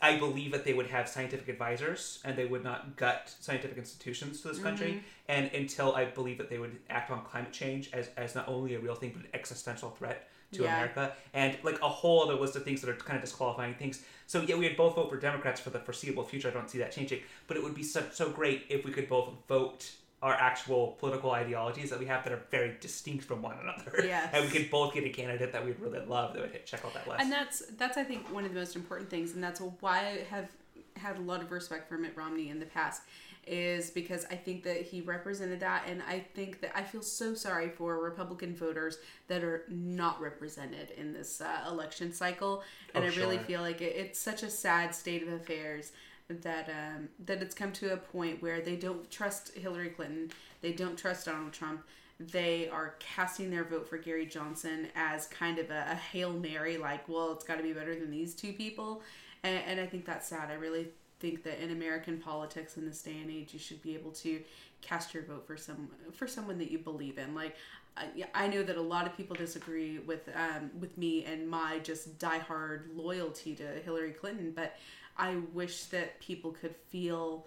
I 0.00 0.16
believe 0.16 0.52
that 0.52 0.64
they 0.64 0.74
would 0.74 0.86
have 0.86 1.08
scientific 1.08 1.48
advisors 1.48 2.20
and 2.24 2.38
they 2.38 2.44
would 2.44 2.62
not 2.62 2.96
gut 2.96 3.34
scientific 3.40 3.76
institutions 3.76 4.40
to 4.42 4.48
this 4.48 4.60
country. 4.60 4.90
Mm-hmm. 4.90 4.98
And 5.26 5.50
until 5.52 5.92
I 5.92 6.04
believe 6.04 6.38
that 6.38 6.48
they 6.48 6.58
would 6.58 6.76
act 6.88 7.10
on 7.10 7.24
climate 7.24 7.52
change 7.52 7.90
as, 7.92 8.08
as 8.16 8.36
not 8.36 8.46
only 8.46 8.76
a 8.76 8.78
real 8.78 8.94
thing 8.94 9.10
but 9.12 9.24
an 9.24 9.28
existential 9.34 9.90
threat 9.90 10.28
to 10.52 10.62
Yeah. 10.62 10.76
America, 10.76 11.12
and 11.34 11.58
like 11.62 11.80
a 11.82 11.88
whole 11.88 12.22
other 12.22 12.34
list 12.40 12.56
of 12.56 12.64
things 12.64 12.80
that 12.80 12.90
are 12.90 12.94
kind 12.94 13.16
of 13.16 13.22
disqualifying 13.22 13.74
things. 13.74 14.02
So 14.26 14.42
yeah, 14.42 14.56
we 14.56 14.66
would 14.68 14.76
both 14.76 14.94
vote 14.96 15.10
for 15.10 15.16
Democrats 15.18 15.60
for 15.60 15.70
the 15.70 15.78
foreseeable 15.78 16.24
future. 16.24 16.48
I 16.48 16.52
don't 16.52 16.70
see 16.70 16.78
that 16.78 16.92
changing, 16.92 17.20
but 17.46 17.56
it 17.56 17.62
would 17.62 17.74
be 17.74 17.82
so 17.82 18.02
so 18.12 18.30
great 18.30 18.64
if 18.68 18.84
we 18.84 18.92
could 18.92 19.08
both 19.08 19.34
vote 19.48 19.90
our 20.20 20.34
actual 20.34 20.96
political 20.98 21.30
ideologies 21.30 21.90
that 21.90 21.98
we 22.00 22.06
have 22.06 22.24
that 22.24 22.32
are 22.32 22.42
very 22.50 22.76
distinct 22.80 23.24
from 23.24 23.40
one 23.40 23.56
another. 23.62 24.04
Yes. 24.04 24.30
and 24.32 24.44
we 24.44 24.50
could 24.50 24.68
both 24.70 24.92
get 24.92 25.04
a 25.04 25.10
candidate 25.10 25.52
that 25.52 25.64
we'd 25.64 25.78
really 25.78 26.04
love 26.04 26.34
that 26.34 26.42
would 26.42 26.50
hit, 26.50 26.66
check 26.66 26.84
out 26.84 26.92
that 26.94 27.06
list. 27.06 27.20
and 27.20 27.30
that's 27.30 27.62
that's 27.78 27.96
I 27.96 28.04
think 28.04 28.32
one 28.32 28.44
of 28.44 28.52
the 28.52 28.58
most 28.58 28.74
important 28.74 29.10
things, 29.10 29.34
and 29.34 29.42
that's 29.44 29.60
why 29.80 29.98
I 29.98 30.24
have 30.30 30.48
had 30.96 31.16
a 31.18 31.20
lot 31.20 31.40
of 31.42 31.52
respect 31.52 31.88
for 31.88 31.96
Mitt 31.98 32.16
Romney 32.16 32.48
in 32.50 32.58
the 32.58 32.66
past, 32.66 33.02
is 33.48 33.90
because 33.90 34.24
I 34.30 34.36
think 34.36 34.62
that 34.64 34.82
he 34.82 35.00
represented 35.00 35.60
that, 35.60 35.84
and 35.88 36.02
I 36.08 36.20
think 36.34 36.60
that 36.60 36.72
I 36.76 36.82
feel 36.82 37.02
so 37.02 37.34
sorry 37.34 37.68
for 37.70 37.98
Republican 37.98 38.54
voters 38.54 38.98
that 39.28 39.42
are 39.44 39.64
not 39.68 40.20
represented 40.20 40.90
in 40.96 41.12
this 41.12 41.40
uh, 41.40 41.64
election 41.68 42.12
cycle, 42.12 42.62
and 42.94 43.04
Oh, 43.04 43.06
I 43.06 43.10
really 43.10 43.36
sure. 43.36 43.44
feel 43.44 43.60
like 43.62 43.80
it, 43.80 43.94
it's 43.96 44.18
such 44.20 44.42
a 44.42 44.50
sad 44.50 44.94
state 44.94 45.22
of 45.22 45.28
affairs 45.32 45.92
that 46.28 46.68
um, 46.68 47.08
that 47.24 47.40
it's 47.42 47.54
come 47.54 47.72
to 47.72 47.92
a 47.92 47.96
point 47.96 48.42
where 48.42 48.60
they 48.60 48.76
don't 48.76 49.10
trust 49.10 49.54
Hillary 49.56 49.88
Clinton, 49.90 50.30
they 50.60 50.72
don't 50.72 50.96
trust 50.98 51.26
Donald 51.26 51.52
Trump. 51.52 51.82
They 52.20 52.68
are 52.68 52.96
casting 52.98 53.48
their 53.48 53.62
vote 53.62 53.88
for 53.88 53.96
Gary 53.96 54.26
Johnson 54.26 54.88
as 54.96 55.26
kind 55.28 55.58
of 55.60 55.70
a, 55.70 55.86
a 55.92 55.94
hail 55.94 56.32
mary, 56.32 56.76
like, 56.76 57.08
well, 57.08 57.32
it's 57.32 57.44
got 57.44 57.58
to 57.58 57.62
be 57.62 57.72
better 57.72 57.94
than 57.94 58.10
these 58.10 58.34
two 58.34 58.52
people, 58.52 59.02
and, 59.44 59.62
and 59.66 59.80
I 59.80 59.86
think 59.86 60.04
that's 60.04 60.26
sad. 60.26 60.50
I 60.50 60.54
really 60.54 60.88
think 61.20 61.42
that 61.44 61.62
in 61.62 61.70
American 61.70 62.18
politics 62.18 62.76
in 62.76 62.86
this 62.86 63.02
day 63.02 63.16
and 63.20 63.30
age, 63.30 63.52
you 63.52 63.58
should 63.58 63.82
be 63.82 63.94
able 63.94 64.12
to 64.12 64.40
cast 64.80 65.14
your 65.14 65.24
vote 65.24 65.46
for 65.46 65.56
some 65.56 65.88
for 66.12 66.26
someone 66.26 66.58
that 66.58 66.70
you 66.70 66.78
believe 66.78 67.18
in. 67.18 67.34
Like, 67.34 67.56
I, 67.96 68.06
I 68.34 68.48
know 68.48 68.62
that 68.62 68.76
a 68.76 68.82
lot 68.82 69.06
of 69.06 69.16
people 69.16 69.36
disagree 69.36 69.98
with 69.98 70.28
um, 70.34 70.70
with 70.78 70.96
me 70.96 71.24
and 71.24 71.48
my 71.48 71.78
just 71.80 72.18
diehard 72.18 72.82
loyalty 72.94 73.54
to 73.56 73.64
Hillary 73.84 74.12
Clinton, 74.12 74.52
but 74.54 74.76
I 75.16 75.36
wish 75.52 75.84
that 75.86 76.20
people 76.20 76.52
could 76.52 76.76
feel 76.88 77.46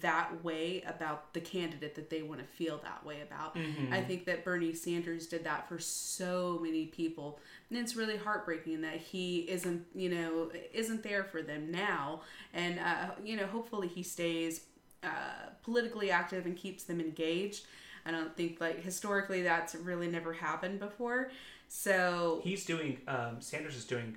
that 0.00 0.44
way 0.44 0.82
about 0.86 1.32
the 1.34 1.40
candidate 1.40 1.94
that 1.96 2.10
they 2.10 2.22
want 2.22 2.40
to 2.40 2.46
feel 2.46 2.78
that 2.84 3.04
way 3.04 3.20
about. 3.22 3.56
I 3.92 4.00
think 4.00 4.24
that 4.26 4.44
Bernie 4.44 4.74
Sanders 4.74 5.26
did 5.26 5.44
that 5.44 5.68
for 5.68 5.78
so 5.78 6.58
many 6.62 6.86
people. 6.86 7.38
And 7.68 7.78
it's 7.78 7.96
really 7.96 8.16
heartbreaking 8.16 8.80
that 8.82 8.96
he 8.96 9.40
isn't, 9.40 9.86
you 9.94 10.08
know, 10.08 10.50
isn't 10.72 11.02
there 11.02 11.24
for 11.24 11.42
them 11.42 11.70
now. 11.70 12.22
And, 12.54 12.78
uh, 12.78 13.10
you 13.24 13.36
know, 13.36 13.46
hopefully 13.46 13.88
he 13.88 14.02
stays 14.02 14.62
uh, 15.02 15.50
politically 15.62 16.10
active 16.10 16.46
and 16.46 16.56
keeps 16.56 16.84
them 16.84 17.00
engaged. 17.00 17.66
I 18.06 18.10
don't 18.10 18.34
think 18.36 18.60
like 18.60 18.82
historically 18.82 19.42
that's 19.42 19.74
really 19.74 20.08
never 20.08 20.32
happened 20.32 20.80
before. 20.80 21.30
So 21.68 22.40
He's 22.42 22.64
doing. 22.64 22.98
Um, 23.06 23.40
Sanders 23.40 23.76
is 23.76 23.84
doing. 23.84 24.16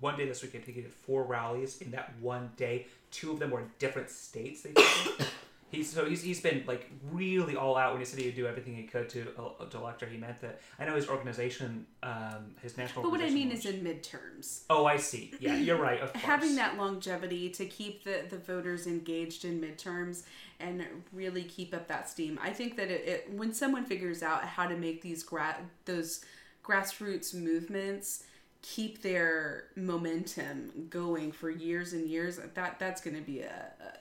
One 0.00 0.16
day 0.18 0.26
this 0.26 0.42
weekend, 0.42 0.64
he 0.64 0.72
did 0.72 0.92
four 0.92 1.22
rallies 1.22 1.80
in 1.80 1.92
that 1.92 2.12
one 2.20 2.50
day. 2.56 2.86
Two 3.10 3.32
of 3.32 3.38
them 3.38 3.50
were 3.50 3.60
in 3.60 3.70
different 3.78 4.10
states. 4.10 4.62
They 4.62 4.72
he's 5.70 5.92
so 5.92 6.04
he's, 6.06 6.22
he's 6.22 6.40
been 6.40 6.64
like 6.66 6.90
really 7.10 7.56
all 7.56 7.76
out 7.76 7.92
when 7.92 8.00
he 8.00 8.04
said 8.04 8.18
he 8.18 8.26
would 8.26 8.36
do 8.36 8.46
everything 8.46 8.74
he 8.74 8.84
could 8.84 9.08
to 9.10 9.26
uh, 9.38 9.64
to 9.66 9.78
elect 9.78 10.00
her. 10.00 10.06
He 10.06 10.16
meant 10.16 10.40
that. 10.40 10.60
I 10.78 10.84
know 10.84 10.94
his 10.94 11.08
organization, 11.08 11.86
um, 12.02 12.54
his 12.62 12.76
national. 12.76 13.02
but 13.02 13.10
what 13.10 13.20
I 13.20 13.30
mean 13.30 13.50
is 13.50 13.66
in 13.66 13.80
midterms. 13.80 14.62
Oh, 14.70 14.86
I 14.86 14.96
see. 14.96 15.32
Yeah, 15.40 15.56
you're 15.56 15.80
right. 15.80 16.00
Of 16.00 16.12
course. 16.12 16.24
having 16.24 16.56
that 16.56 16.76
longevity 16.76 17.50
to 17.50 17.66
keep 17.66 18.04
the, 18.04 18.24
the 18.28 18.38
voters 18.38 18.86
engaged 18.86 19.44
in 19.44 19.60
midterms 19.60 20.22
and 20.60 20.84
really 21.12 21.44
keep 21.44 21.74
up 21.74 21.86
that 21.88 22.08
steam. 22.08 22.38
I 22.42 22.50
think 22.50 22.76
that 22.76 22.90
it, 22.90 23.08
it 23.08 23.30
when 23.32 23.52
someone 23.52 23.84
figures 23.84 24.22
out 24.22 24.44
how 24.44 24.66
to 24.66 24.76
make 24.76 25.02
these 25.02 25.22
gra- 25.22 25.58
those 25.84 26.24
grassroots 26.64 27.34
movements 27.34 28.24
keep 28.62 29.02
their 29.02 29.64
momentum 29.76 30.88
going 30.90 31.32
for 31.32 31.50
years 31.50 31.92
and 31.92 32.08
years, 32.08 32.38
that 32.54 32.78
that's 32.78 33.00
going 33.00 33.16
to 33.16 33.22
be 33.22 33.40
a, 33.40 33.72
a 33.80 33.98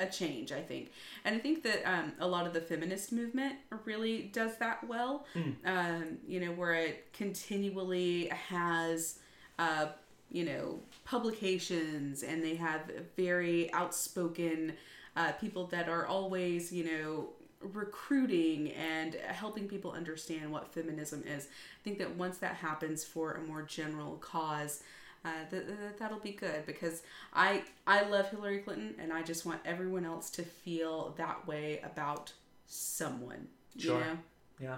a 0.00 0.06
change, 0.06 0.52
I 0.52 0.60
think, 0.60 0.92
and 1.24 1.34
I 1.34 1.40
think 1.40 1.64
that 1.64 1.82
um, 1.84 2.12
a 2.20 2.26
lot 2.28 2.46
of 2.46 2.52
the 2.52 2.60
feminist 2.60 3.10
movement 3.10 3.56
really 3.84 4.30
does 4.32 4.56
that 4.58 4.86
well. 4.86 5.26
Um, 5.64 6.18
you 6.26 6.38
know, 6.38 6.52
where 6.52 6.74
it 6.74 7.12
continually 7.12 8.28
has 8.28 9.18
uh, 9.58 9.86
you 10.30 10.44
know, 10.44 10.80
publications 11.04 12.22
and 12.22 12.42
they 12.42 12.54
have 12.56 12.82
very 13.16 13.72
outspoken 13.72 14.74
uh, 15.16 15.32
people 15.32 15.66
that 15.66 15.88
are 15.88 16.06
always, 16.06 16.72
you 16.72 16.84
know, 16.84 17.28
recruiting 17.60 18.70
and 18.72 19.14
helping 19.26 19.66
people 19.68 19.92
understand 19.92 20.50
what 20.52 20.72
feminism 20.72 21.22
is. 21.26 21.44
I 21.46 21.82
think 21.84 21.98
that 21.98 22.16
once 22.16 22.38
that 22.38 22.54
happens 22.56 23.04
for 23.04 23.32
a 23.32 23.42
more 23.42 23.62
general 23.62 24.16
cause, 24.16 24.82
uh, 25.24 25.30
th- 25.50 25.66
th- 25.66 25.78
that'll 25.98 26.20
be 26.20 26.32
good 26.32 26.64
because 26.66 27.02
I 27.34 27.64
I 27.86 28.02
love 28.04 28.30
Hillary 28.30 28.58
Clinton 28.58 28.94
and 29.00 29.12
I 29.12 29.22
just 29.22 29.44
want 29.44 29.60
everyone 29.64 30.04
else 30.04 30.30
to 30.30 30.42
feel 30.42 31.14
that 31.18 31.46
way 31.46 31.80
about 31.84 32.32
someone. 32.66 33.48
Sure. 33.76 33.98
You 33.98 34.04
know, 34.04 34.18
Yeah. 34.60 34.76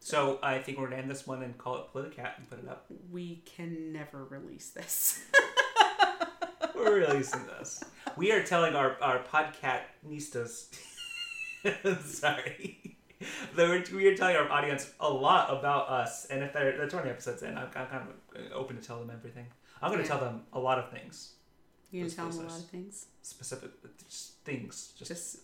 So 0.00 0.38
I 0.42 0.58
think 0.58 0.78
we're 0.78 0.88
gonna 0.88 1.02
end 1.02 1.10
this 1.10 1.26
one 1.26 1.42
and 1.42 1.56
call 1.58 1.76
it 1.76 1.84
Politicat 1.94 2.38
and 2.38 2.48
put 2.50 2.58
it 2.58 2.68
up. 2.68 2.86
we 3.10 3.42
can 3.44 3.92
never 3.92 4.24
release 4.24 4.70
this. 4.70 5.24
We're 6.74 6.94
releasing 7.00 7.46
this. 7.46 7.84
We 8.16 8.32
are 8.32 8.42
telling 8.42 8.74
our 8.74 8.96
our 9.00 9.20
podcast 9.22 9.82
nistas. 10.08 10.66
sorry. 12.04 12.96
We're- 13.56 13.84
We 13.94 14.06
are 14.08 14.16
telling 14.16 14.36
our 14.36 14.50
audience 14.50 14.90
a 15.00 15.08
lot 15.08 15.50
about 15.56 15.88
us, 15.88 16.26
and 16.26 16.42
if 16.42 16.52
they're, 16.52 16.76
they're 16.76 16.88
20 16.88 17.08
episodes 17.08 17.42
in, 17.42 17.56
I'm, 17.56 17.66
I'm 17.76 17.86
kind 17.86 18.08
of 18.08 18.40
uh, 18.40 18.54
open 18.54 18.76
to 18.76 18.82
tell 18.82 18.98
them 18.98 19.10
everything. 19.10 19.46
I'm 19.80 19.90
going 19.92 20.02
to 20.02 20.08
Yeah. 20.08 20.18
tell 20.18 20.24
them 20.26 20.42
a 20.52 20.58
lot 20.58 20.78
of 20.78 20.90
things, 20.90 21.34
You're 21.90 22.04
gonna 22.04 22.14
tell 22.14 22.28
them 22.30 22.46
a 22.46 22.48
lot 22.50 22.58
of 22.60 22.66
things. 22.68 23.06
specific 23.22 23.70
uh, 23.84 23.88
just 24.08 24.38
things, 24.44 24.92
just, 24.98 25.08
Just 25.10 25.36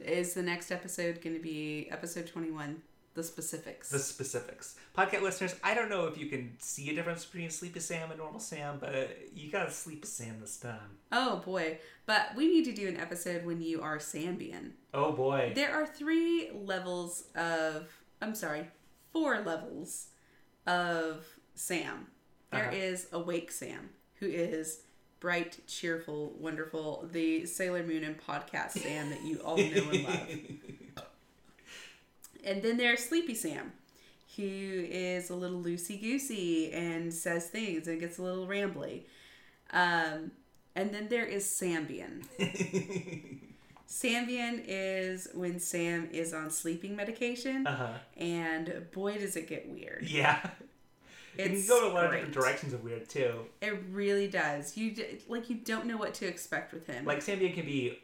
is 0.00 0.34
the 0.34 0.42
next 0.42 0.70
episode 0.70 1.20
going 1.22 1.34
to 1.36 1.42
be 1.42 1.88
episode 1.90 2.26
21 2.26 2.82
the 3.16 3.22
specifics 3.24 3.88
the 3.90 3.98
specifics. 3.98 4.76
Podcast 4.96 5.22
listeners, 5.22 5.54
I 5.64 5.74
don't 5.74 5.88
know 5.90 6.06
if 6.06 6.16
you 6.16 6.26
can 6.26 6.54
see 6.60 6.88
a 6.90 6.94
difference 6.94 7.24
between 7.24 7.50
Sleepy 7.50 7.80
Sam 7.80 8.10
and 8.10 8.18
Normal 8.20 8.38
Sam, 8.40 8.78
but 8.80 9.18
you 9.34 9.50
got 9.50 9.64
to 9.64 9.70
Sleepy 9.72 10.06
Sam 10.06 10.36
this 10.40 10.56
time. 10.58 10.98
oh 11.10 11.42
boy 11.44 11.78
but 12.06 12.36
we 12.36 12.46
need 12.46 12.64
to 12.66 12.72
do 12.72 12.86
an 12.86 12.96
episode 12.96 13.44
when 13.44 13.60
you 13.60 13.80
are 13.82 13.98
sambian 13.98 14.70
Oh 14.94 15.10
boy. 15.12 15.52
there 15.56 15.74
are 15.74 15.86
three 15.86 16.50
levels 16.54 17.24
of 17.34 17.88
i'm 18.22 18.34
sorry 18.34 18.68
four 19.12 19.40
levels 19.40 20.06
of 20.66 21.24
sam 21.54 22.06
There 22.52 22.66
Uh-huh. 22.68 22.76
is 22.76 23.06
awake 23.12 23.50
sam 23.50 23.90
who 24.20 24.26
is 24.26 24.82
bright 25.20 25.58
cheerful 25.66 26.34
wonderful 26.38 27.08
the 27.12 27.46
sailor 27.46 27.82
moon 27.82 28.04
and 28.04 28.16
podcast 28.20 28.72
sam 28.72 29.10
that 29.10 29.22
you 29.24 29.38
all 29.44 29.56
know 29.56 29.62
and 29.64 30.04
love 30.04 30.28
And 32.46 32.62
then 32.62 32.76
there's 32.76 33.04
Sleepy 33.04 33.34
Sam, 33.34 33.72
who 34.36 34.42
is 34.44 35.30
a 35.30 35.34
little 35.34 35.60
loosey 35.60 36.00
goosey 36.00 36.72
and 36.72 37.12
says 37.12 37.48
things 37.48 37.88
and 37.88 37.98
gets 37.98 38.18
a 38.18 38.22
little 38.22 38.46
rambly. 38.46 39.02
Um, 39.72 40.30
and 40.76 40.94
then 40.94 41.08
there 41.08 41.24
is 41.24 41.44
Sambian. 41.44 42.24
Sambian 43.88 44.62
is 44.66 45.28
when 45.34 45.58
Sam 45.58 46.08
is 46.12 46.32
on 46.32 46.50
sleeping 46.50 46.94
medication, 46.94 47.66
uh 47.66 47.76
huh. 47.76 47.92
and 48.16 48.86
boy, 48.92 49.18
does 49.18 49.36
it 49.36 49.48
get 49.48 49.68
weird. 49.68 50.06
Yeah. 50.08 50.50
It 51.36 51.48
can 51.48 51.66
go 51.66 51.80
to 51.82 51.92
a 51.92 51.92
lot 51.92 52.04
of 52.06 52.12
different 52.12 52.32
directions 52.32 52.72
of 52.72 52.82
weird 52.82 53.08
too. 53.08 53.46
It 53.60 53.78
really 53.90 54.26
does. 54.28 54.76
You 54.76 54.94
like 55.28 55.50
you 55.50 55.56
don't 55.56 55.86
know 55.86 55.96
what 55.96 56.14
to 56.14 56.26
expect 56.26 56.72
with 56.72 56.86
him. 56.86 57.04
Like 57.04 57.18
Sambian 57.18 57.54
can 57.54 57.66
be 57.66 57.98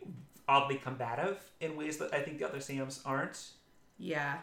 oddly 0.49 0.77
combative 0.77 1.41
in 1.61 1.77
ways 1.77 1.97
that 1.99 2.13
I 2.13 2.21
think 2.21 2.39
the 2.39 2.49
other 2.49 2.61
Sams 2.61 3.01
aren't. 3.07 3.43
Yeah. 3.99 4.39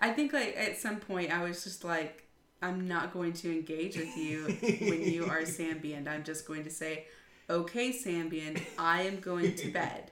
I 0.00 0.10
think 0.12 0.32
like 0.32 0.56
at 0.56 0.76
some 0.78 0.96
point 0.96 1.32
I 1.32 1.42
was 1.44 1.64
just 1.64 1.84
like, 1.84 2.24
I'm 2.62 2.88
not 2.88 3.12
going 3.12 3.32
to 3.34 3.50
engage 3.50 3.96
with 3.96 4.16
you 4.16 4.44
when 4.88 5.02
you 5.02 5.26
are 5.26 5.40
Sambian. 5.42 6.08
I'm 6.08 6.24
just 6.24 6.46
going 6.46 6.64
to 6.64 6.70
say, 6.70 7.06
okay, 7.48 7.90
Sambian, 7.90 8.60
I 8.78 9.02
am 9.02 9.20
going 9.20 9.54
to 9.56 9.70
bed. 9.70 10.10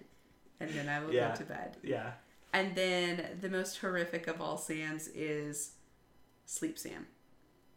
And 0.61 0.71
then 0.71 0.89
I 0.89 1.03
will 1.05 1.13
Yeah. 1.13 1.31
go 1.31 1.37
to 1.37 1.45
bed. 1.45 1.77
Yeah. 1.83 2.13
And 2.53 2.75
then 2.77 3.39
the 3.41 3.49
most 3.49 3.79
horrific 3.79 4.29
of 4.29 4.41
all 4.41 4.57
Sams 4.57 5.09
is 5.09 5.73
Sleep 6.47 6.79
Sam. 6.79 7.07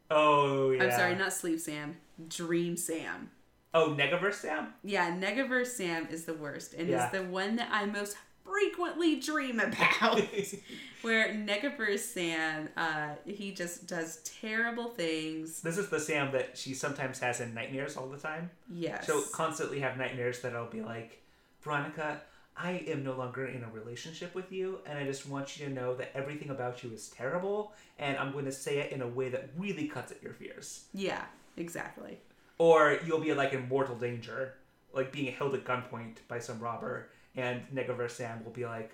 Oh 0.10 0.71
yeah. 0.71 0.84
I'm 0.84 0.91
sorry, 0.91 1.15
not 1.15 1.34
Sleep 1.34 1.60
Sam, 1.60 1.97
Dream 2.30 2.77
Sam. 2.77 3.32
Oh, 3.73 3.95
Negaverse 3.97 4.36
Sam. 4.36 4.73
Yeah, 4.84 5.12
Negaverse 5.17 5.67
Sam 5.67 6.08
is 6.10 6.25
the 6.25 6.34
worst 6.34 6.73
and 6.73 6.88
Yeah. 6.88 7.06
is 7.08 7.12
the 7.12 7.23
one 7.23 7.56
that 7.58 7.69
I 7.71 7.86
most 7.86 8.15
frequently 8.47 9.19
dream 9.19 9.60
about. 9.60 10.21
Where 11.03 11.29
Negaverse 11.29 11.99
Sam, 11.99 12.69
uh, 12.75 13.10
he 13.25 13.51
just 13.51 13.88
does 13.88 14.17
terrible 14.41 14.88
things. 14.89 15.62
This 15.62 15.77
is 15.77 15.89
the 15.89 15.99
Sam 15.99 16.31
that 16.31 16.57
she 16.57 16.73
sometimes 16.73 17.19
has 17.19 17.39
in 17.39 17.53
nightmares 17.53 17.95
all 17.95 18.07
the 18.07 18.17
time. 18.17 18.49
Yes. 18.69 19.05
She'll 19.05 19.21
constantly 19.21 19.79
have 19.79 19.97
nightmares 19.97 20.41
that 20.41 20.55
I'll 20.55 20.69
be 20.69 20.81
like, 20.81 21.21
Veronica, 21.62 22.21
I 22.57 22.83
am 22.88 23.03
no 23.03 23.13
longer 23.15 23.45
in 23.45 23.63
a 23.63 23.69
relationship 23.69 24.33
with 24.33 24.51
you, 24.51 24.79
and 24.88 24.97
I 24.97 25.05
just 25.05 25.29
want 25.29 25.60
you 25.60 25.67
to 25.67 25.71
know 25.71 25.95
that 25.95 26.12
everything 26.15 26.49
about 26.49 26.83
you 26.83 26.91
is 26.91 27.10
terrible, 27.10 27.73
and 27.99 28.17
I'm 28.17 28.31
going 28.31 28.45
to 28.45 28.51
say 28.51 28.79
it 28.79 28.91
in 28.91 29.01
a 29.01 29.07
way 29.07 29.29
that 29.29 29.49
really 29.55 29.88
cuts 29.88 30.12
at 30.12 30.23
your 30.23 30.33
fears. 30.33 30.86
yeah, 30.93 31.25
exactly. 31.55 32.17
Or 32.57 32.97
you'll 33.05 33.19
be 33.19 33.33
like 33.33 33.53
in 33.53 33.69
mortal 33.69 33.95
danger, 33.95 34.55
like 34.91 35.12
being 35.12 35.31
held 35.31 35.53
at 35.53 35.63
gunpoint 35.63 36.15
by 36.27 36.39
some 36.39 36.60
robber, 36.60 37.10
and 37.38 37.62
Negaverse 37.73 38.12
Sam 38.12 38.43
will 38.43 38.52
be 38.52 38.65
like, 38.65 38.91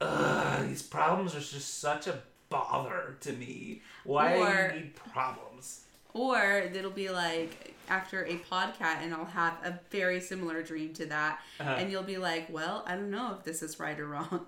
Ugh, 0.00 0.66
these 0.68 0.82
problems 0.82 1.34
are 1.36 1.40
just 1.40 1.78
such 1.78 2.08
a 2.08 2.20
bother 2.50 3.16
to 3.20 3.32
me. 3.32 3.82
Why 4.04 4.34
Or- 4.36 4.68
do 4.70 4.74
you 4.76 4.80
need 4.84 4.94
problems? 4.96 5.82
Or 6.12 6.58
it'll 6.58 6.90
be 6.90 7.10
like 7.10 7.74
after 7.88 8.24
a 8.24 8.36
podcast, 8.50 9.02
and 9.02 9.12
I'll 9.12 9.24
have 9.24 9.54
a 9.64 9.78
very 9.90 10.20
similar 10.20 10.62
dream 10.62 10.94
to 10.94 11.06
that, 11.06 11.40
Uh-huh. 11.60 11.70
and 11.78 11.90
you'll 11.90 12.04
be 12.04 12.18
like, 12.18 12.46
"Well, 12.50 12.84
I 12.86 12.94
don't 12.94 13.10
know 13.10 13.34
if 13.38 13.44
this 13.44 13.62
is 13.62 13.80
right 13.80 13.98
or 13.98 14.06
wrong." 14.06 14.46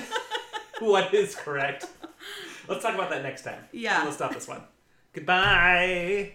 what 0.78 1.12
is 1.12 1.34
correct? 1.34 1.86
Let's 2.68 2.82
talk 2.84 2.94
about 2.94 3.10
that 3.10 3.22
next 3.24 3.42
time. 3.42 3.64
Yeah. 3.72 4.04
Let's 4.04 4.16
stop 4.16 4.32
this 4.32 4.46
one. 4.46 4.62
Goodbye. 5.12 6.32